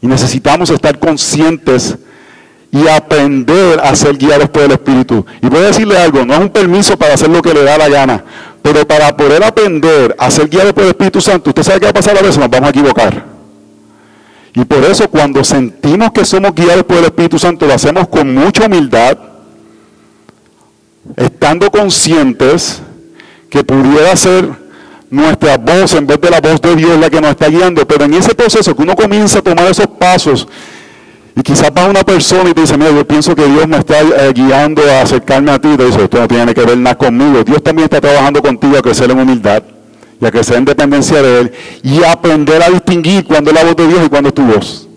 [0.02, 1.96] Y necesitamos estar conscientes
[2.72, 5.24] y aprender a ser guiados por el Espíritu.
[5.42, 7.76] Y voy a decirle algo, no es un permiso para hacer lo que le da
[7.76, 8.24] la gana,
[8.62, 11.90] pero para poder aprender a ser guiado por el Espíritu Santo, usted sabe qué va
[11.90, 13.24] a pasar a veces, nos vamos a equivocar.
[14.54, 18.34] Y por eso cuando sentimos que somos guiados por el Espíritu Santo, lo hacemos con
[18.34, 19.16] mucha humildad,
[21.16, 22.82] estando conscientes
[23.48, 24.48] que pudiera ser
[25.10, 27.86] nuestra voz en vez de la voz de Dios la que nos está guiando.
[27.86, 30.46] Pero en ese proceso que uno comienza a tomar esos pasos
[31.36, 34.00] y quizás va una persona y te dice, mira, yo pienso que Dios me está
[34.00, 35.68] eh, guiando a acercarme a ti.
[35.72, 37.42] Y te dice, esto no tiene que ver nada conmigo.
[37.44, 39.62] Dios también está trabajando contigo a crecer en humildad
[40.20, 43.76] y a crecer en dependencia de Él y aprender a distinguir cuándo es la voz
[43.76, 44.88] de Dios y cuándo es tu voz.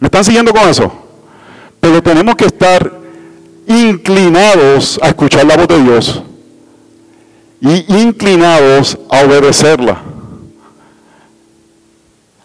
[0.00, 0.92] ¿Me están siguiendo con eso?
[1.78, 2.99] Pero tenemos que estar
[3.66, 6.22] inclinados a escuchar la voz de Dios
[7.60, 10.02] y inclinados a obedecerla.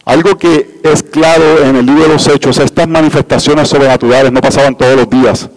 [0.03, 4.75] Algo que es claro en el libro de los Hechos, estas manifestaciones sobrenaturales no pasaban
[4.75, 5.49] todos los días.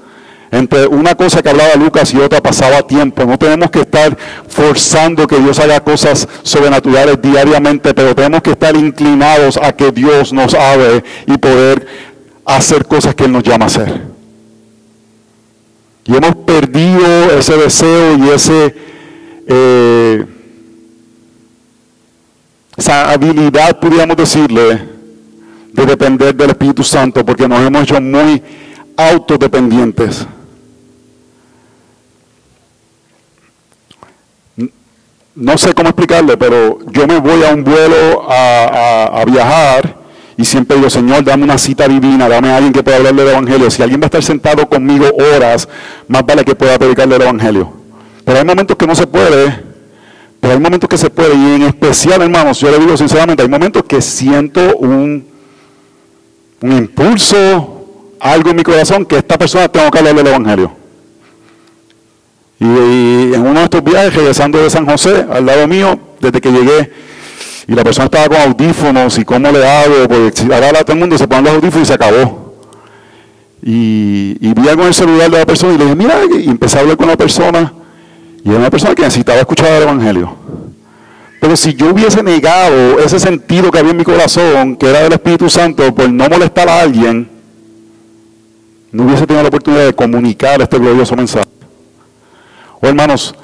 [0.51, 3.27] Entre una cosa que hablaba Lucas y otra pasaba tiempo.
[3.27, 4.17] No tenemos que estar
[4.49, 10.33] forzando que Dios haga cosas sobrenaturales diariamente, pero tenemos que estar inclinados a que Dios
[10.33, 11.87] nos hable y poder
[12.47, 14.18] hacer cosas que Él nos llama a hacer.
[16.09, 18.75] Y hemos perdido ese deseo y ese,
[19.47, 20.27] eh,
[22.77, 24.89] esa habilidad, podríamos decirle,
[25.73, 28.43] de depender del Espíritu Santo, porque nos hemos hecho muy
[28.97, 30.27] autodependientes.
[35.39, 39.98] no sé cómo explicarle, pero yo me voy a un vuelo a, viajar
[40.39, 43.33] y siempre digo, Señor, dame una cita divina, dame a alguien que pueda hablarle del
[43.33, 43.69] Evangelio.
[43.73, 45.69] Si alguien va a estar sentado conmigo horas,
[46.07, 47.73] más vale que pueda predicarle el Evangelio.
[48.25, 49.65] Pero hay momentos que no se puede,
[50.39, 51.35] pero hay momentos que se puede.
[51.35, 55.27] Y en especial, hermanos, yo le digo sinceramente, hay momentos que siento un,
[56.61, 60.73] un impulso, algo en mi corazón, que esta persona tengo que hablarle del Evangelio.
[62.61, 62.65] Y,
[63.35, 67.08] en uno de estos viajes, regresando de San José, al lado mío, desde que llegué,
[67.69, 71.19] y la persona estaba con audífonos, y cómo le hago, porque ahora todo el mundo
[71.19, 72.55] se pone los audífonos y se acabó.
[73.63, 76.79] Y, vi algo en el celular de la persona y le dije, mira, y empecé
[76.79, 77.75] a hablar con la persona,
[78.43, 80.35] y era una persona que necesitaba escuchar el Evangelio.
[81.41, 85.13] Pero si yo hubiese negado ese sentido que había en mi corazón, que era del
[85.13, 87.29] Espíritu Santo, por no molestar a alguien,
[88.91, 91.47] no hubiese tenido la oportunidad de comunicar este glorioso mensaje.
[92.81, 93.35] O hermanos,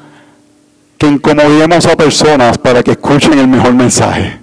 [0.98, 4.38] que incomodemos a personas para que escuchen el mejor mensaje.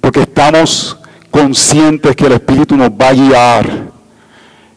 [0.00, 0.96] Porque estamos
[1.30, 3.70] conscientes que el Espíritu nos va a guiar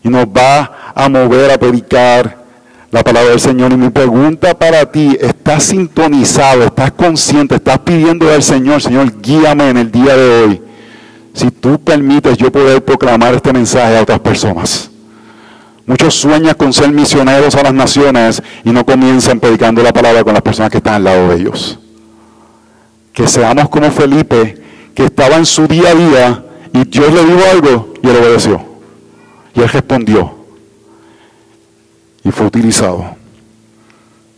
[0.04, 2.44] y nos va a mover a predicar
[2.92, 3.72] la palabra del Señor.
[3.72, 6.64] Y mi pregunta para ti, ¿estás sintonizado?
[6.64, 7.56] ¿Estás consciente?
[7.56, 10.62] ¿Estás pidiendo al Señor, Señor, guíame en el día de hoy?
[11.34, 14.93] Si tú permites yo poder proclamar este mensaje a otras personas.
[15.86, 20.34] Muchos sueñan con ser misioneros a las naciones y no comienzan predicando la palabra con
[20.34, 21.78] las personas que están al lado de ellos.
[23.12, 24.62] Que seamos como Felipe,
[24.96, 28.66] que estaba en su día a día y Dios le dijo algo y él obedeció.
[29.54, 30.34] Y él respondió.
[32.24, 33.18] Y fue utilizado.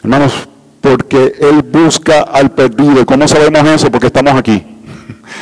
[0.03, 0.49] Hermanos,
[0.81, 3.01] porque Él busca al perdido.
[3.01, 3.91] ¿Y cómo sabemos eso?
[3.91, 4.63] Porque estamos aquí.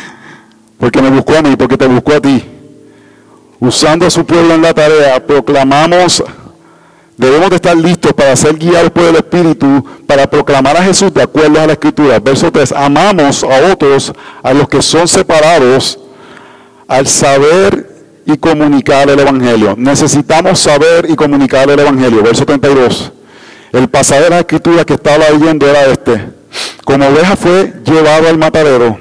[0.78, 2.44] Porque me buscó a mí, porque te buscó a ti
[3.64, 6.22] usando a su pueblo en la tarea, proclamamos,
[7.16, 11.22] debemos de estar listos para ser guiados por el Espíritu, para proclamar a Jesús de
[11.22, 12.20] acuerdo a la Escritura.
[12.20, 14.12] Verso 3, amamos a otros,
[14.44, 15.98] a los que son separados,
[16.90, 17.90] al saber
[18.26, 19.76] y comunicar el Evangelio.
[19.78, 22.22] Necesitamos saber y comunicar el Evangelio.
[22.22, 23.14] Verso 32.
[23.72, 26.22] El pasaje de la Escritura que estaba leyendo era este.
[26.84, 29.00] Como oveja fue llevado al matadero,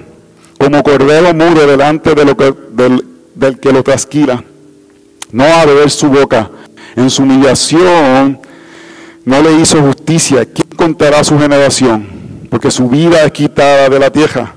[0.57, 4.45] como cordero mure delante de lo que, del, del que lo trasquila
[5.33, 6.51] no a beber su boca.
[6.95, 8.39] En su humillación
[9.25, 10.45] no le hizo justicia.
[10.45, 12.07] ¿Quién contará su generación?
[12.51, 14.55] Porque su vida es quitada de la tierra.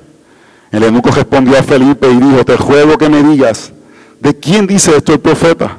[0.71, 3.71] El eunuco respondió a Felipe y dijo, te juego que me digas,
[4.19, 5.77] ¿de quién dice esto el profeta?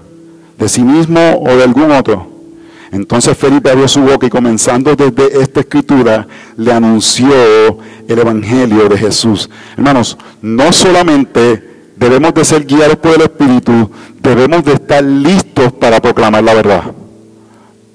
[0.59, 2.33] ¿De sí mismo o de algún otro?
[2.93, 7.29] Entonces Felipe abrió su boca y comenzando desde esta escritura le anunció
[8.09, 9.51] el Evangelio de Jesús.
[9.77, 16.01] Hermanos, no solamente debemos de ser guiados por el Espíritu, debemos de estar listos para
[16.01, 16.83] proclamar la verdad.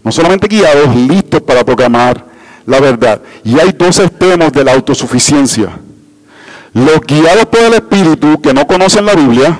[0.03, 2.25] No solamente guiados, listos para proclamar
[2.65, 3.21] la verdad.
[3.43, 5.69] Y hay dos extremos de la autosuficiencia.
[6.73, 9.59] Los guiados por el Espíritu que no conocen la Biblia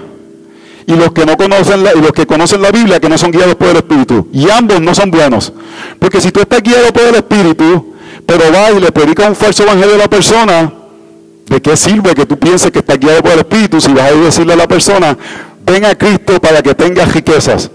[0.88, 3.32] y los que no conocen la, y los que conocen la Biblia que no son
[3.32, 4.30] guiados por el Espíritu.
[4.34, 5.54] Y ambos no son buenos.
[6.00, 9.64] Porque si tú estás guiado por el Espíritu, pero vas y le predicas un falso
[9.64, 10.74] evangelio a la persona,
[11.52, 14.16] ¿De qué sirve que tú pienses que estás guiado por el Espíritu si vas a
[14.16, 15.18] decirle a la persona,
[15.66, 17.70] ven a Cristo para que tengas riquezas?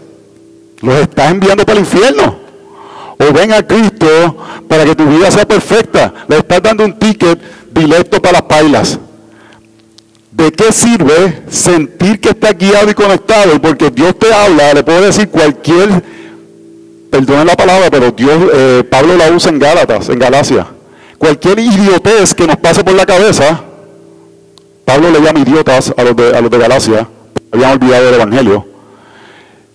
[0.80, 2.38] Los estás enviando para el infierno.
[3.18, 6.10] O ven a Cristo para que tu vida sea perfecta.
[6.26, 7.38] Le estás dando un ticket
[7.70, 8.98] directo para las pailas.
[10.30, 13.60] ¿De qué sirve sentir que estás guiado y conectado?
[13.60, 16.02] Porque Dios te habla, le puedo decir cualquier,
[17.10, 20.66] perdonen la palabra, pero Dios, eh, Pablo la usa en Gálatas, en Galacia
[21.18, 23.60] cualquier idiotez que nos pase por la cabeza,
[24.86, 27.08] Pablo le llama idiotas a los de, a los de Galacia,
[27.52, 28.64] habían olvidado el Evangelio,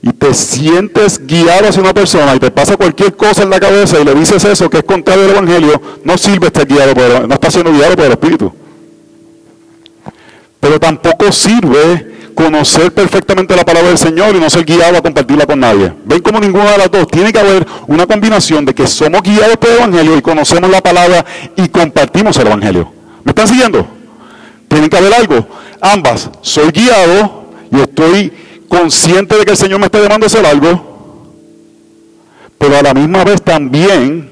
[0.01, 3.99] y te sientes guiado hacia una persona y te pasa cualquier cosa en la cabeza
[3.99, 7.33] y le dices eso que es contrario al Evangelio, no sirve estar guiado por no
[7.33, 8.53] está siendo guiado por el Espíritu.
[10.61, 15.45] Pero tampoco sirve conocer perfectamente la palabra del Señor y no ser guiado a compartirla
[15.45, 15.91] con nadie.
[16.05, 17.07] Ven como ninguna de las dos.
[17.07, 20.81] Tiene que haber una combinación de que somos guiados por el Evangelio y conocemos la
[20.81, 22.91] palabra y compartimos el Evangelio.
[23.23, 24.00] ¿Me están siguiendo?
[24.71, 25.45] Tiene que haber algo.
[25.81, 26.29] Ambas.
[26.41, 28.31] Soy guiado y estoy
[28.69, 31.25] consciente de que el Señor me está llamando a hacer algo.
[32.57, 34.29] Pero a la misma vez también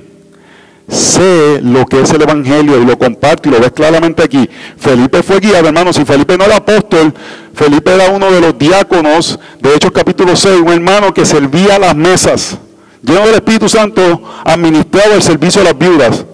[0.87, 4.49] sé lo que es el Evangelio y lo comparto y lo ves claramente aquí.
[4.77, 5.97] Felipe fue guiado, hermanos.
[5.97, 7.13] Si Felipe no era apóstol,
[7.53, 11.97] Felipe era uno de los diáconos de Hechos capítulo 6, un hermano que servía las
[11.97, 12.57] mesas,
[13.01, 16.25] lleno del Espíritu Santo, administraba el servicio a las viudas.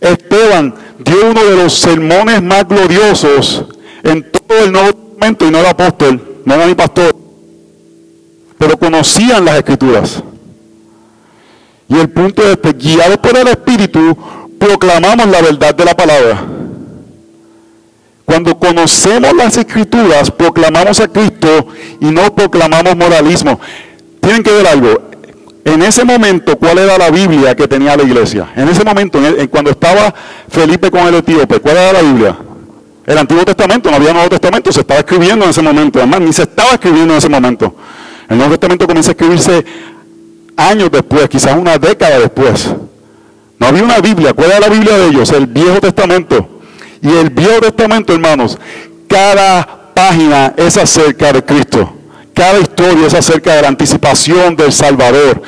[0.00, 3.64] Esteban dio uno de los sermones más gloriosos
[4.02, 7.16] en todo el Nuevo Testamento y no era apóstol, no era ni pastor,
[8.58, 10.22] pero conocían las escrituras.
[11.88, 14.16] Y el punto es que, guiados por el Espíritu,
[14.58, 16.44] proclamamos la verdad de la palabra.
[18.24, 21.68] Cuando conocemos las escrituras, proclamamos a Cristo
[22.00, 23.60] y no proclamamos moralismo.
[24.20, 25.10] Tienen que ver algo.
[25.66, 28.52] En ese momento, ¿cuál era la Biblia que tenía la iglesia?
[28.54, 29.18] En ese momento,
[29.50, 30.14] cuando estaba
[30.48, 32.36] Felipe con el etíope, ¿cuál era la Biblia?
[33.04, 35.98] El Antiguo Testamento, no había Nuevo Testamento, se estaba escribiendo en ese momento.
[35.98, 37.74] Además, ni se estaba escribiendo en ese momento.
[38.28, 39.64] El Nuevo Testamento comienza a escribirse
[40.56, 42.72] años después, quizás una década después.
[43.58, 44.34] No había una Biblia.
[44.34, 45.32] ¿Cuál era la Biblia de ellos?
[45.32, 46.60] El Viejo Testamento.
[47.02, 48.56] Y el Viejo Testamento, hermanos,
[49.08, 51.92] cada página es acerca de Cristo.
[52.36, 55.40] Cada historia es acerca de la anticipación del Salvador.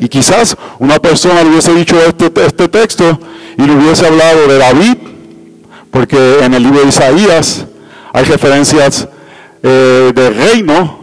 [0.00, 3.20] Y, quizás una persona le hubiese dicho este, este texto
[3.58, 4.96] y le hubiese hablado de David,
[5.90, 7.66] porque en el libro de Isaías
[8.14, 9.06] hay referencias
[9.62, 11.00] eh, de reino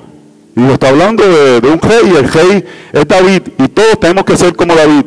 [0.55, 4.23] y lo está hablando de, un rey, y el rey es David, y todos tenemos
[4.23, 5.05] que ser como David.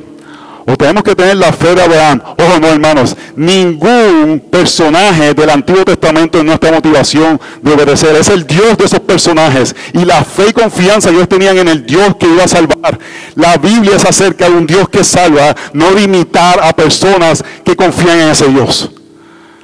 [0.68, 2.20] O tenemos que tener la fe de Abraham.
[2.24, 8.16] Ojo, no, hermanos, ningún personaje del Antiguo Testamento es nuestra motivación de obedecer.
[8.16, 9.76] Es el Dios de esos personajes.
[9.92, 12.98] Y la fe y confianza ellos tenían en el Dios que iba a salvar.
[13.36, 18.18] La Biblia es acerca de un Dios que salva, no limitar a personas que confían
[18.18, 18.90] en ese Dios.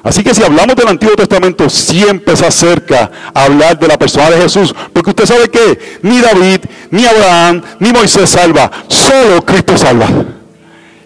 [0.04, 4.30] Así que si hablamos del Antiguo Testamento, siempre se acerca a hablar de la persona
[4.30, 4.72] de Jesús.
[4.92, 8.70] Porque usted sabe que ni David, ni Abraham, ni Moisés salva.
[8.86, 10.06] Solo Cristo salva.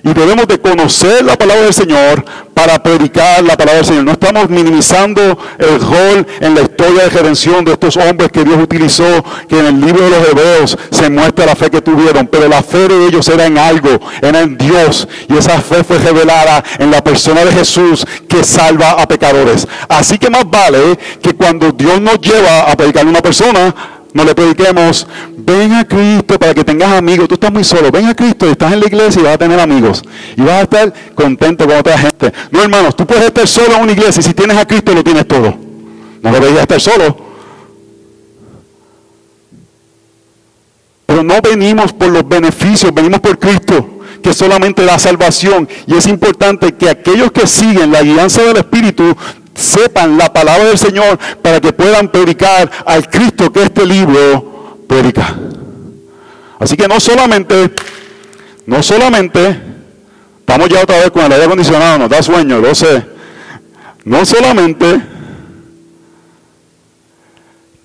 [0.07, 4.05] Y debemos de conocer la palabra del Señor para predicar la palabra del Señor.
[4.05, 8.57] No estamos minimizando el rol en la historia de redención de estos hombres que Dios
[8.63, 12.47] utilizó, que en el libro de los Hebreos se muestra la fe que tuvieron, pero
[12.47, 15.09] la fe de ellos era en algo, era en Dios.
[15.29, 19.67] Y esa fe fue revelada en la persona de Jesús que salva a pecadores.
[19.89, 23.75] Así que más vale que cuando Dios nos lleva a predicar a una persona,
[24.17, 25.07] no le prediquemos,
[25.37, 27.29] ven a Cristo para que tengas amigos.
[27.29, 29.39] Tú estás muy solo, ven a Cristo y estás en la iglesia y vas a
[29.39, 30.03] tener amigos.
[30.35, 32.33] Y vas a estar contento con otra gente.
[32.51, 35.05] No, hermanos, tú puedes estar solo en una iglesia y si tienes a Cristo lo
[35.05, 35.55] tienes todo.
[36.23, 37.15] No deberías estar solo.
[41.05, 45.69] Pero no venimos por los beneficios, venimos por Cristo, que solamente da salvación.
[45.87, 49.15] Y es importante que aquellos que siguen la guianza del Espíritu
[49.57, 55.35] sepan la palabra del Señor para que puedan predicar al Cristo que este libro predica.
[56.59, 57.73] Así que no solamente,
[58.67, 59.61] no solamente,
[60.41, 63.05] estamos ya otra vez con el aire acondicionado, nos da sueño, lo sé.
[64.05, 65.01] No solamente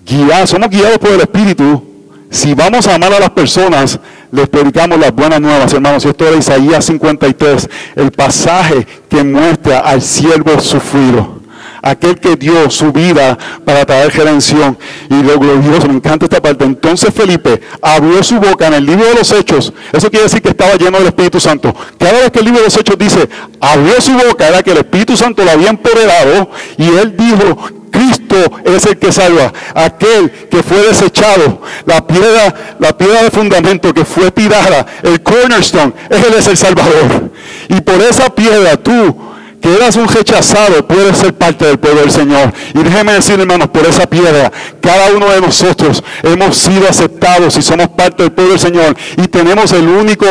[0.06, 1.90] guiar, somos guiados por el Espíritu.
[2.30, 3.98] Si vamos a amar a las personas,
[4.30, 6.04] les predicamos las buenas nuevas, hermanos.
[6.04, 11.41] Esto era Isaías 53, el pasaje que muestra al siervo sufrido
[11.82, 14.78] aquel que dio su vida para traer redención.
[15.10, 16.64] Y lo glorioso, me encanta esta parte.
[16.64, 19.72] Entonces Felipe abrió su boca en el libro de los Hechos.
[19.92, 21.74] Eso quiere decir que estaba lleno del Espíritu Santo.
[21.98, 23.28] Cada vez que el libro de los Hechos dice,
[23.60, 27.58] abrió su boca, era que el Espíritu Santo lo había empoderado y él dijo,
[27.92, 29.52] Cristo es el que salva.
[29.74, 35.92] Aquel que fue desechado, la piedra, la piedra de fundamento que fue tirada, el cornerstone,
[36.08, 37.30] Él es el Salvador.
[37.68, 39.31] Y por esa piedra tú
[39.62, 42.52] que eras un rechazado, puedes ser parte del pueblo del Señor.
[42.74, 44.50] Y déjeme decir, hermanos, por esa piedra,
[44.80, 48.96] cada uno de nosotros hemos sido aceptados y somos parte del pueblo del Señor.
[49.16, 50.26] Y tenemos el único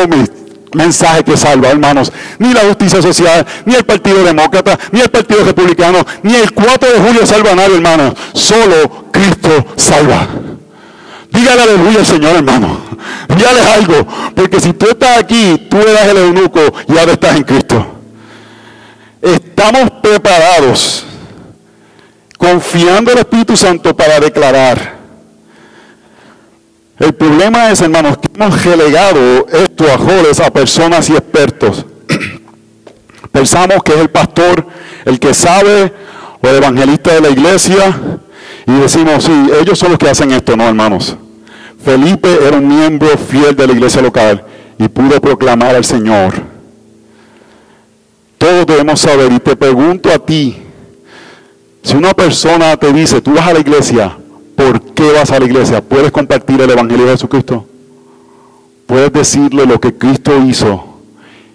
[0.74, 2.12] mensaje que salva, hermanos.
[2.38, 6.92] Ni la justicia social, ni el Partido Demócrata, ni el Partido Republicano, ni el 4
[6.92, 8.12] de julio salva a nadie, hermanos.
[8.34, 10.28] Solo Cristo salva.
[11.30, 12.80] Dígale aleluya al Señor, hermano.
[13.34, 14.06] Dígale algo.
[14.36, 18.01] Porque si tú estás aquí, tú eras el eunuco y ahora estás en Cristo.
[19.22, 21.04] Estamos preparados,
[22.36, 24.96] confiando en el Espíritu Santo para declarar.
[26.98, 31.86] El problema es, hermanos, que hemos relegado esto a jóvenes, a personas y expertos.
[33.32, 34.66] Pensamos que es el pastor
[35.04, 35.92] el que sabe
[36.40, 37.96] o el evangelista de la iglesia
[38.66, 41.16] y decimos, sí, ellos son los que hacen esto, no hermanos.
[41.84, 44.44] Felipe era un miembro fiel de la iglesia local
[44.78, 46.51] y pudo proclamar al Señor.
[48.42, 50.56] Todos debemos saber y te pregunto a ti,
[51.80, 54.18] si una persona te dice, tú vas a la iglesia,
[54.56, 55.80] ¿por qué vas a la iglesia?
[55.80, 57.64] ¿Puedes compartir el Evangelio de Jesucristo?
[58.86, 60.82] ¿Puedes decirle lo que Cristo hizo?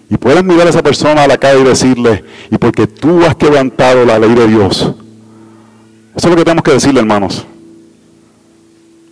[0.08, 3.36] Y puedes mirar a esa persona a la calle y decirle, y porque tú has
[3.36, 4.80] quebrantado la ley de Dios.
[4.80, 4.94] Eso
[6.16, 7.44] es lo que tenemos que decirle, hermanos.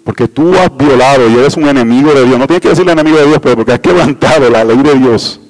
[0.02, 2.38] Porque tú has violado y eres un enemigo de Dios.
[2.38, 5.40] No tienes que decirle enemigo de Dios, pero porque has quebrantado la ley de Dios.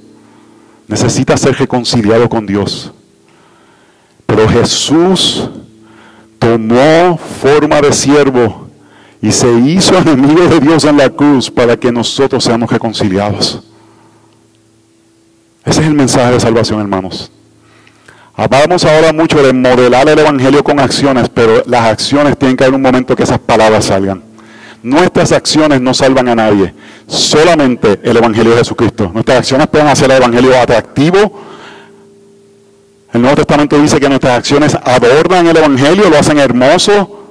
[0.89, 2.93] Necesitas ser reconciliado con Dios.
[4.27, 5.49] Pero Jesús
[6.39, 8.69] tomó forma de siervo
[9.21, 13.63] y se hizo enemigo de Dios en la cruz para que nosotros seamos reconciliados.
[15.65, 17.31] Ese es el mensaje de salvación, hermanos.
[18.35, 22.75] Hablamos ahora mucho de modelar el Evangelio con acciones, pero las acciones tienen que haber
[22.75, 24.23] un momento que esas palabras salgan.
[24.83, 26.73] Nuestras acciones no salvan a nadie,
[27.07, 29.11] solamente el Evangelio de Jesucristo.
[29.13, 31.41] Nuestras acciones pueden hacer el Evangelio atractivo.
[33.13, 37.25] El Nuevo Testamento dice que nuestras acciones adornan el Evangelio, lo hacen hermoso.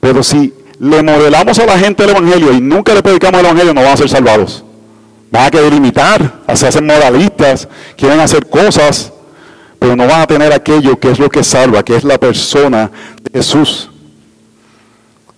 [0.00, 3.74] Pero si le modelamos a la gente el Evangelio y nunca le predicamos el Evangelio,
[3.74, 4.64] no van a ser salvados.
[5.30, 9.12] Van a querer imitar, se hacen moralistas, quieren hacer cosas,
[9.78, 12.90] pero no van a tener aquello que es lo que salva, que es la persona
[13.22, 13.90] de Jesús.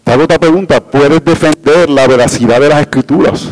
[0.08, 3.46] Te hago otra pregunta, ¿puedes defender la veracidad de las escrituras?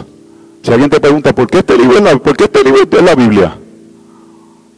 [0.63, 3.03] Si alguien te pregunta, ¿por qué este libro es la, ¿por qué este libro es
[3.03, 3.59] la Biblia?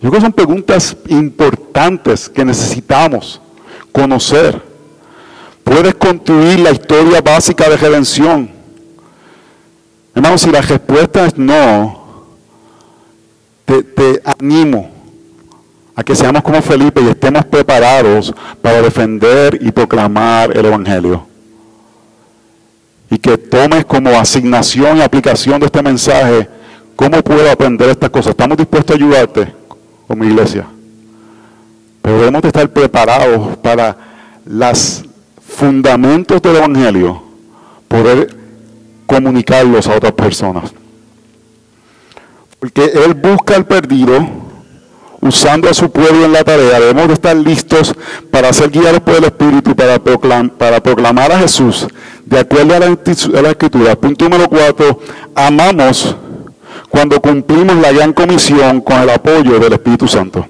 [0.02, 3.40] Yo creo que son preguntas importantes que necesitamos
[3.92, 4.60] conocer.
[5.62, 8.50] Puedes construir la historia básica de redención
[10.16, 12.26] Hermanos, si la respuesta es no,
[13.64, 14.90] te, animo
[15.94, 21.37] a que seamos como Felipe y estemos preparados para defender y proclamar el Evangelio.
[23.10, 26.48] Y que tomes como asignación y aplicación de este mensaje
[26.98, 28.30] cómo puedo aprender estas cosas.
[28.30, 29.54] Estamos dispuestos a ayudarte
[30.06, 30.66] como iglesia.
[32.02, 33.96] Pero debemos de estar preparados para
[34.44, 35.04] los
[35.46, 37.22] fundamentos del Evangelio,
[37.86, 38.36] poder
[39.06, 40.72] comunicarlos a otras personas.
[42.58, 44.26] Porque Él busca al perdido,
[45.20, 46.80] usando a su pueblo en la tarea.
[46.80, 47.94] Debemos de estar listos
[48.30, 51.86] para ser guiados por el Espíritu, para, para proclamar a Jesús,
[52.28, 53.96] de acuerdo a la, Escritura.
[53.96, 55.00] Punto número cuatro,
[55.34, 56.14] amamos
[56.90, 60.46] cuando cumplimos la gran comisión con el apoyo del Espíritu Santo.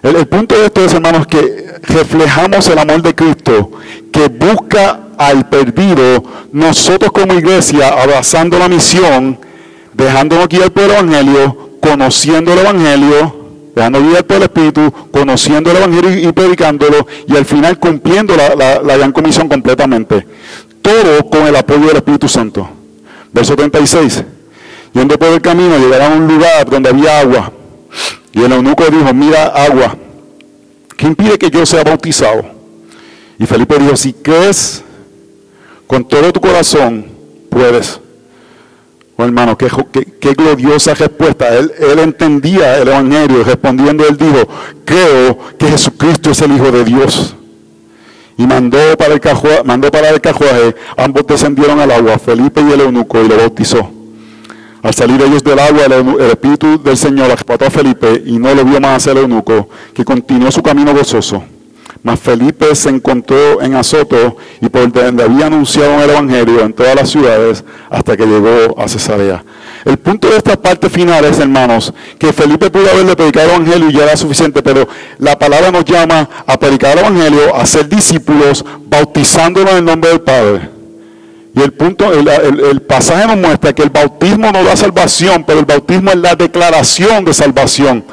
[0.00, 3.72] El, punto de esto es, hermanos, que reflejamos el amor de Cristo,
[4.12, 6.22] que busca al perdido,
[6.52, 9.38] nosotros como iglesia, abrazando la misión,
[9.92, 13.36] dejándonos guiar por el Evangelio, conociendo el Evangelio,
[13.74, 18.96] dejándonos guiar por el Espíritu, conociendo el Evangelio y predicándolo, y al final cumpliendo la
[18.96, 20.26] gran comisión completamente.
[20.82, 22.68] Todo con el apoyo del Espíritu Santo.
[23.32, 24.24] Verso 36.
[24.92, 27.52] Yendo por el camino, llegaron a un lugar donde había agua.
[28.32, 29.96] Y el eunuco dijo, mira agua,
[30.96, 32.44] ¿qué impide que yo sea bautizado?
[33.38, 34.82] Y Felipe dijo, si crees
[35.86, 37.06] con todo tu corazón
[37.48, 38.00] puedes.
[39.16, 39.68] Oh, hermano, qué,
[40.34, 41.48] gloriosa respuesta.
[41.56, 44.48] Él, él, entendía el Evangelio y respondiendo él dijo,
[44.84, 47.36] creo que Jesucristo es el Hijo de Dios.
[48.36, 52.72] Y mandó para el carruaje, mandó para el carruaje, ambos descendieron al agua, Felipe y
[52.72, 53.90] el eunuco, y lo bautizó.
[54.82, 58.64] Al salir ellos del agua, el, Espíritu del Señor arrebató a Felipe y no lo
[58.64, 61.44] vio más el eunuco, que continuó su camino gozoso.
[62.02, 66.96] Mas Felipe se encontró en Azoto y por donde había anunciado el Evangelio en todas
[66.96, 69.44] las ciudades hasta que llegó a Cesarea.
[69.84, 73.90] El punto de esta parte final es, hermanos, que Felipe pudo haberle predicado el Evangelio
[73.90, 77.88] y ya era suficiente, pero la palabra nos llama a predicar el Evangelio, a ser
[77.88, 80.70] discípulos, bautizándonos en el nombre del Padre.
[81.54, 85.58] Y el punto, el, el, pasaje nos muestra que el bautismo no da salvación, pero
[85.58, 88.04] el bautismo es la declaración de salvación.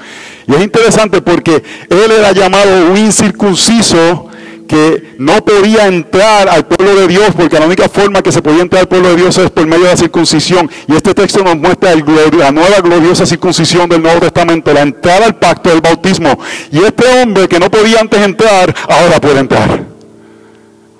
[0.45, 4.28] Y es interesante porque él era llamado un incircunciso
[4.69, 8.61] que no podía entrar al pueblo de Dios, porque la única forma que se podía
[8.61, 10.69] entrar al pueblo de Dios es por medio de la circuncisión.
[10.87, 15.35] Y este texto nos muestra la nueva gloriosa circuncisión del Nuevo Testamento, la entrada al
[15.37, 16.37] pacto del bautismo.
[16.71, 19.85] Y este hombre que no podía antes entrar, ahora puede entrar.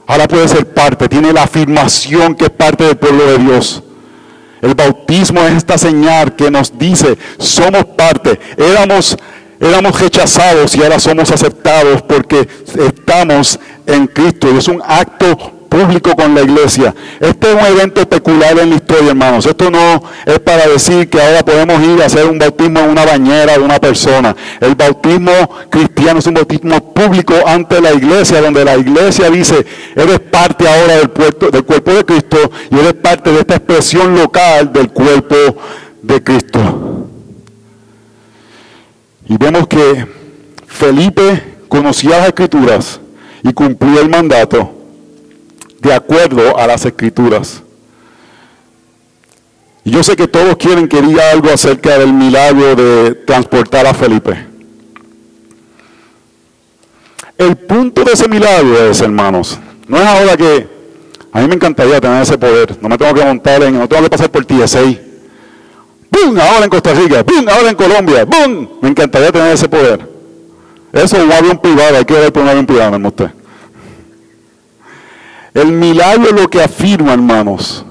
[0.07, 3.84] Ahora puede ser parte, tiene la afirmación que es parte del pueblo de Dios.
[4.63, 8.39] El bautismo es esta señal que nos dice, somos parte.
[8.57, 9.15] Éramos,
[9.60, 12.47] éramos rechazados y ahora somos aceptados porque
[12.78, 14.49] estamos en Cristo.
[14.53, 16.93] Y es un acto público con la iglesia.
[17.20, 19.45] Este es un evento peculiar en la historia, hermanos.
[19.45, 23.05] Esto no es para decir que ahora podemos ir a hacer un bautismo en una
[23.05, 24.36] bañera de una persona.
[24.60, 25.32] El bautismo
[25.70, 30.97] cristiano es un bautismo público ante la iglesia, donde la iglesia dice, eres parte ahora
[30.97, 31.12] del,
[31.51, 35.36] del cuerpo de Cristo y eres parte de esta expresión local del cuerpo
[36.01, 36.98] de Cristo.
[39.30, 40.07] Y vemos que
[40.65, 42.99] Felipe conocía las escrituras
[43.43, 44.73] y cumplía el mandato
[45.80, 47.61] de acuerdo a las escrituras.
[49.86, 53.93] Y yo sé que todos quieren que diga algo acerca del milagro de transportar a
[53.93, 54.47] Felipe.
[57.38, 60.67] El punto de ese milagro es, hermanos, no es ahora que
[61.32, 64.03] a mí me encantaría tener ese poder, no me tengo que montar en, no tengo
[64.03, 65.09] que pasar por TSA.
[66.12, 66.39] ¡Bum!
[66.39, 67.47] Ahora en Costa Rica, ¡bum!
[67.47, 68.68] Ahora en Colombia, ¡bum!
[68.82, 70.07] Me encantaría tener ese poder.
[70.91, 73.30] Eso es un avión privado, hay que ver por un avión privado, me usted.
[75.53, 77.86] El milagro lo que afirma, hermanos,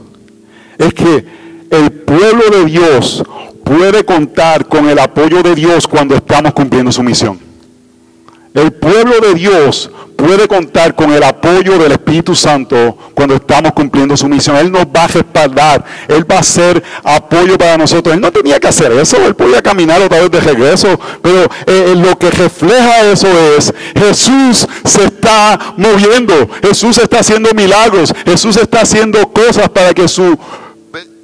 [0.78, 1.24] es que
[1.70, 3.22] el pueblo de Dios
[3.64, 7.47] puede contar con el apoyo de Dios cuando estamos cumpliendo su misión.
[8.54, 14.16] El pueblo de Dios puede contar con el apoyo del Espíritu Santo cuando estamos cumpliendo
[14.16, 14.56] su misión.
[14.56, 18.14] Él nos va a respaldar, Él va a ser apoyo para nosotros.
[18.14, 21.48] Él no tenía que hacer eso, Él podía caminar otra vez de regreso, pero eh,
[21.66, 28.56] eh, lo que refleja eso es, Jesús se está moviendo, Jesús está haciendo milagros, Jesús
[28.56, 30.36] está haciendo cosas para que su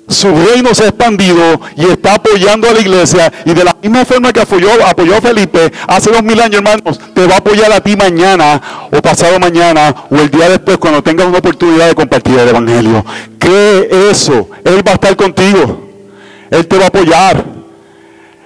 [0.08, 3.32] su reino se ha expandido y está apoyando a la iglesia.
[3.44, 7.00] Y de la misma forma que apoyó, apoyó a Felipe hace dos mil años, hermanos,
[7.14, 11.02] te va a apoyar a ti mañana o pasado mañana o el día después cuando
[11.02, 13.04] tengas una oportunidad de compartir el Evangelio.
[13.38, 14.48] Cree eso.
[14.64, 15.88] Él va a estar contigo.
[16.50, 17.44] Él te va a apoyar.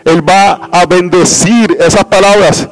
[0.05, 2.69] Él va a bendecir esas palabras.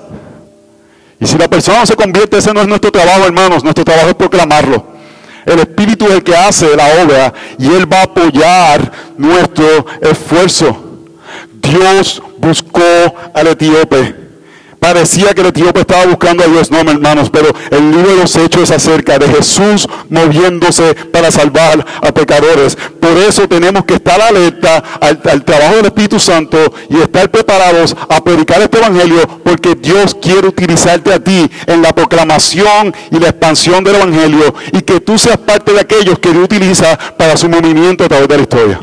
[1.18, 3.64] Y si la persona no se convierte, ese no es nuestro trabajo, hermanos.
[3.64, 4.95] Nuestro trabajo es proclamarlo.
[5.46, 10.76] El Espíritu es el que hace la obra y Él va a apoyar nuestro esfuerzo.
[11.62, 12.82] Dios buscó
[13.32, 14.25] al etíope
[14.86, 18.36] Parecía que el etíope estaba buscando a Dios, no, hermanos, pero el libro de los
[18.36, 22.78] hechos es acerca de Jesús moviéndose para salvar a pecadores.
[23.00, 26.56] Por eso tenemos que estar alerta al, al, trabajo del Espíritu Santo
[26.88, 31.92] y estar preparados a predicar este Evangelio, porque Dios quiere utilizarte a ti en la
[31.92, 36.44] proclamación y la expansión del Evangelio y que tú seas parte de aquellos que Dios
[36.44, 38.80] utiliza para su movimiento a través de la historia.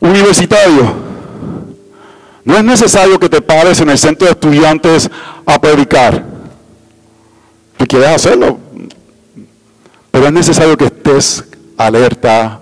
[0.00, 1.11] Universitario
[2.44, 5.10] no es necesario que te pares en el centro de estudiantes
[5.46, 6.24] a predicar.
[7.78, 8.58] Si quieres hacerlo,
[10.10, 11.44] pero es necesario que estés
[11.76, 12.60] alerta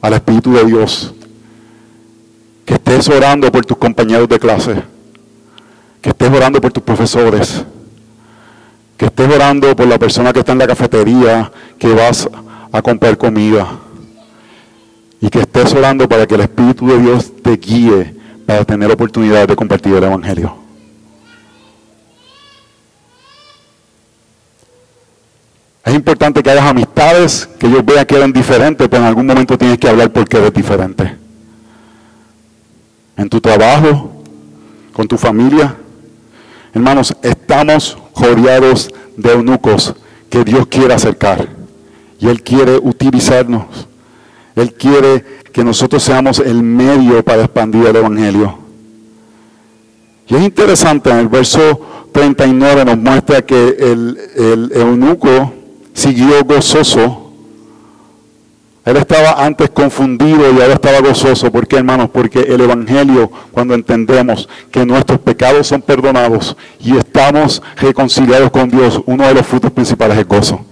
[0.00, 1.14] al Espíritu de Dios,
[2.64, 4.82] que estés orando por tus compañeros de clase,
[6.00, 7.64] que estés orando por tus profesores,
[8.96, 12.28] que estés orando por la persona que está en la cafetería, que vas
[12.72, 13.66] a comprar comida,
[15.20, 18.19] y que estés orando para que el Espíritu de Dios te guíe
[18.66, 20.54] tener oportunidad de compartir el Evangelio.
[25.84, 29.56] Es importante que hayas amistades, que ellos vean que eran diferentes, pero en algún momento
[29.56, 31.16] tienes que hablar porque eres diferente.
[33.16, 34.22] En tu trabajo,
[34.92, 35.74] con tu familia.
[36.72, 39.94] Hermanos, estamos rodeados de eunucos
[40.28, 41.48] que Dios quiere acercar.
[42.18, 43.88] Y Él quiere utilizarnos.
[44.54, 48.58] Él quiere que nosotros seamos el medio para expandir el Evangelio.
[50.28, 51.80] Y es interesante, en el verso
[52.12, 55.52] 39 nos muestra que el, eunuco
[55.92, 57.32] siguió gozoso.
[58.84, 61.50] Él estaba antes confundido y ahora estaba gozoso.
[61.52, 62.10] ¿Por qué, hermanos?
[62.10, 69.00] Porque el Evangelio, cuando entendemos que nuestros pecados son perdonados y estamos reconciliados con Dios,
[69.06, 70.64] uno de los frutos principales es gozo.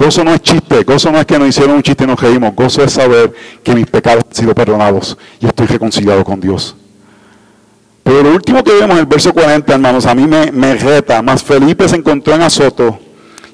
[0.00, 2.56] Gozo no es chiste, gozo no es que nos hicieron un chiste y nos reímos,
[2.56, 6.74] gozo es saber que mis pecados han sido perdonados y estoy reconciliado con Dios.
[8.02, 11.20] Pero lo último que vemos en el verso 40, hermanos, a mí me, me reta,
[11.20, 12.98] más Felipe se encontró en Azoto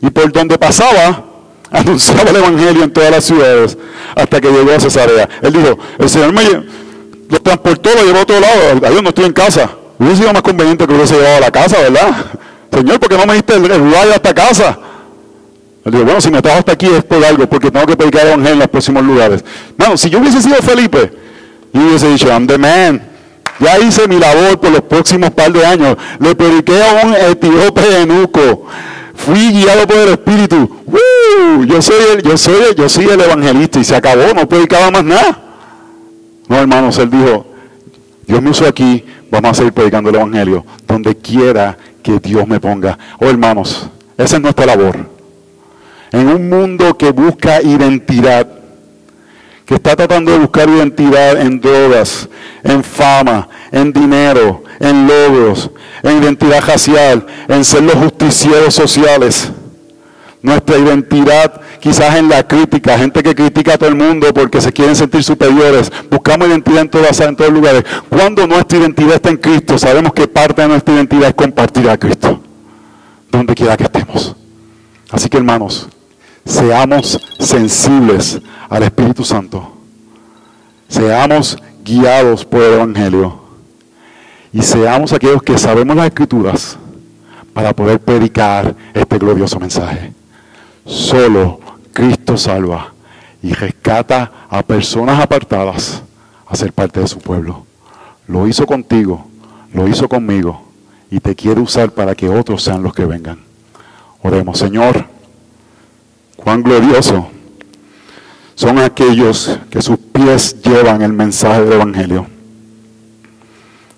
[0.00, 1.24] y por donde pasaba,
[1.72, 3.76] anunciaba el Evangelio en todas las ciudades
[4.14, 5.28] hasta que llegó a Cesarea.
[5.42, 9.24] Él dijo, el Señor me lo transportó, lo llevó a otro lado, adiós, no estoy
[9.24, 9.68] en casa.
[9.98, 12.26] Hubiese sido más conveniente que hubiese llevado a la casa, ¿verdad?
[12.72, 14.78] Señor, ¿por qué no me diste el, el hasta casa?
[15.86, 18.22] Él dijo, bueno, si me trajo hasta aquí es por algo, porque tengo que predicar
[18.22, 19.44] el evangelio en los próximos lugares.
[19.78, 21.12] Bueno, si yo hubiese sido Felipe,
[21.72, 23.00] yo hubiese dicho, I'm the man.
[23.60, 25.96] Ya hice mi labor por los próximos par de años.
[26.18, 28.66] Le prediqué a un etíope enuco.
[29.14, 30.68] Fui guiado por el Espíritu.
[31.66, 35.04] Yo soy el, yo soy yo soy el evangelista y se acabó, no predicaba más
[35.04, 35.38] nada.
[36.48, 37.46] No, hermanos, él dijo,
[38.26, 42.60] Dios me usó aquí, vamos a seguir predicando el Evangelio, donde quiera que Dios me
[42.60, 42.98] ponga.
[43.20, 45.15] Oh, hermanos, esa es nuestra labor.
[46.16, 48.48] En un mundo que busca identidad,
[49.66, 52.26] que está tratando de buscar identidad en drogas,
[52.64, 55.70] en fama, en dinero, en logros,
[56.02, 59.50] en identidad racial, en ser los justicieros sociales.
[60.40, 64.72] Nuestra identidad quizás en la crítica, gente que critica a todo el mundo porque se
[64.72, 65.92] quieren sentir superiores.
[66.10, 67.84] Buscamos identidad en todas en todos lugares.
[68.08, 71.98] Cuando nuestra identidad está en Cristo, sabemos que parte de nuestra identidad es compartir a
[71.98, 72.40] Cristo,
[73.30, 74.34] donde quiera que estemos.
[75.10, 75.90] Así que hermanos,
[76.46, 78.40] seamos sensibles
[78.70, 79.72] al Espíritu Santo.
[80.88, 83.40] Seamos guiados por el Evangelio.
[84.52, 86.78] Y seamos aquellos que sabemos las Escrituras
[87.52, 90.12] para poder predicar este glorioso mensaje.
[90.86, 91.60] Solo
[91.92, 92.92] Cristo salva
[93.42, 96.02] y rescata a personas apartadas
[96.46, 97.66] a ser parte de su pueblo.
[98.28, 99.26] Lo hizo contigo,
[99.72, 100.62] lo hizo conmigo
[101.10, 103.40] y te quiere usar para que otros sean los que vengan.
[104.22, 105.06] Oremos, Señor,
[106.36, 107.30] cuán glorioso
[108.54, 112.26] son aquellos que sus pies llevan el mensaje del Evangelio.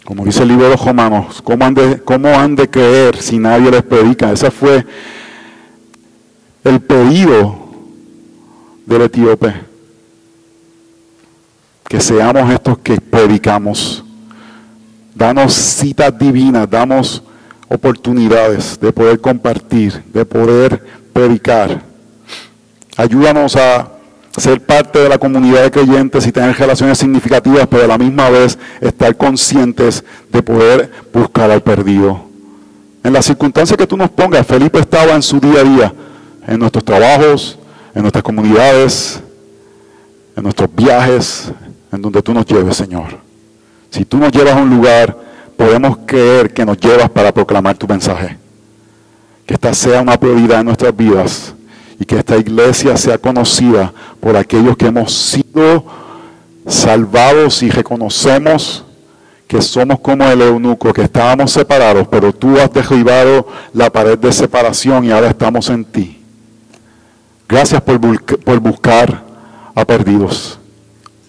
[0.05, 3.39] Como dice el libro de los Romanos, ¿cómo han de, cómo han de creer si
[3.39, 4.33] nadie les predica?
[4.33, 4.85] Ese fue
[6.65, 7.57] el pedido
[8.85, 9.55] del etíope.
[11.89, 14.05] Que seamos estos que predicamos.
[15.15, 17.23] Danos citas divinas, damos
[17.69, 21.88] oportunidades de poder compartir, de poder predicar.
[22.99, 23.93] Ayúdanos a
[24.37, 28.29] ser parte de la comunidad de creyentes y tener relaciones significativas, pero a la misma
[28.29, 32.25] vez estar conscientes de poder buscar al perdido.
[33.05, 35.95] En las circunstancias que tú nos pongas, Felipe estaba en su día a día,
[36.49, 37.57] en nuestros trabajos,
[37.95, 39.21] en nuestras comunidades,
[40.37, 41.53] en nuestros viajes,
[41.93, 43.17] en donde tú nos lleves, Señor.
[43.91, 45.17] Si tú nos llevas a un lugar,
[45.57, 48.37] podemos creer que nos llevas para proclamar tu mensaje.
[49.47, 51.55] Que esta sea una prioridad en nuestras vidas
[52.01, 55.85] y que esta iglesia sea conocida por aquellos que hemos sido
[56.67, 58.85] salvados y reconocemos
[59.49, 64.31] que somos como el eunuco, que estábamos separados, pero tú has derribado la pared de
[64.31, 66.23] separación y ahora estamos en ti.
[67.49, 69.25] Gracias por, buscar
[69.75, 70.59] a perdidos.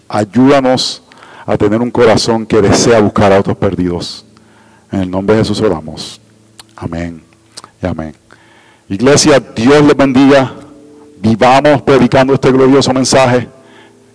[0.09, 1.01] Ayúdanos
[1.45, 4.25] a tener un corazón que desea buscar a otros perdidos.
[4.91, 6.19] En el nombre de Jesús oramos.
[6.75, 7.23] Amén
[7.81, 8.28] y amén.
[8.89, 10.51] Iglesia, Dios les bendiga.
[11.21, 13.47] Vivamos predicando este glorioso mensaje.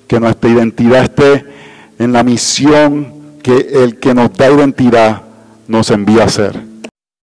[0.08, 1.46] Que nuestra identidad esté
[1.98, 3.12] en la misión
[3.42, 5.22] que el que nos da identidad
[5.68, 6.73] nos envía a hacer.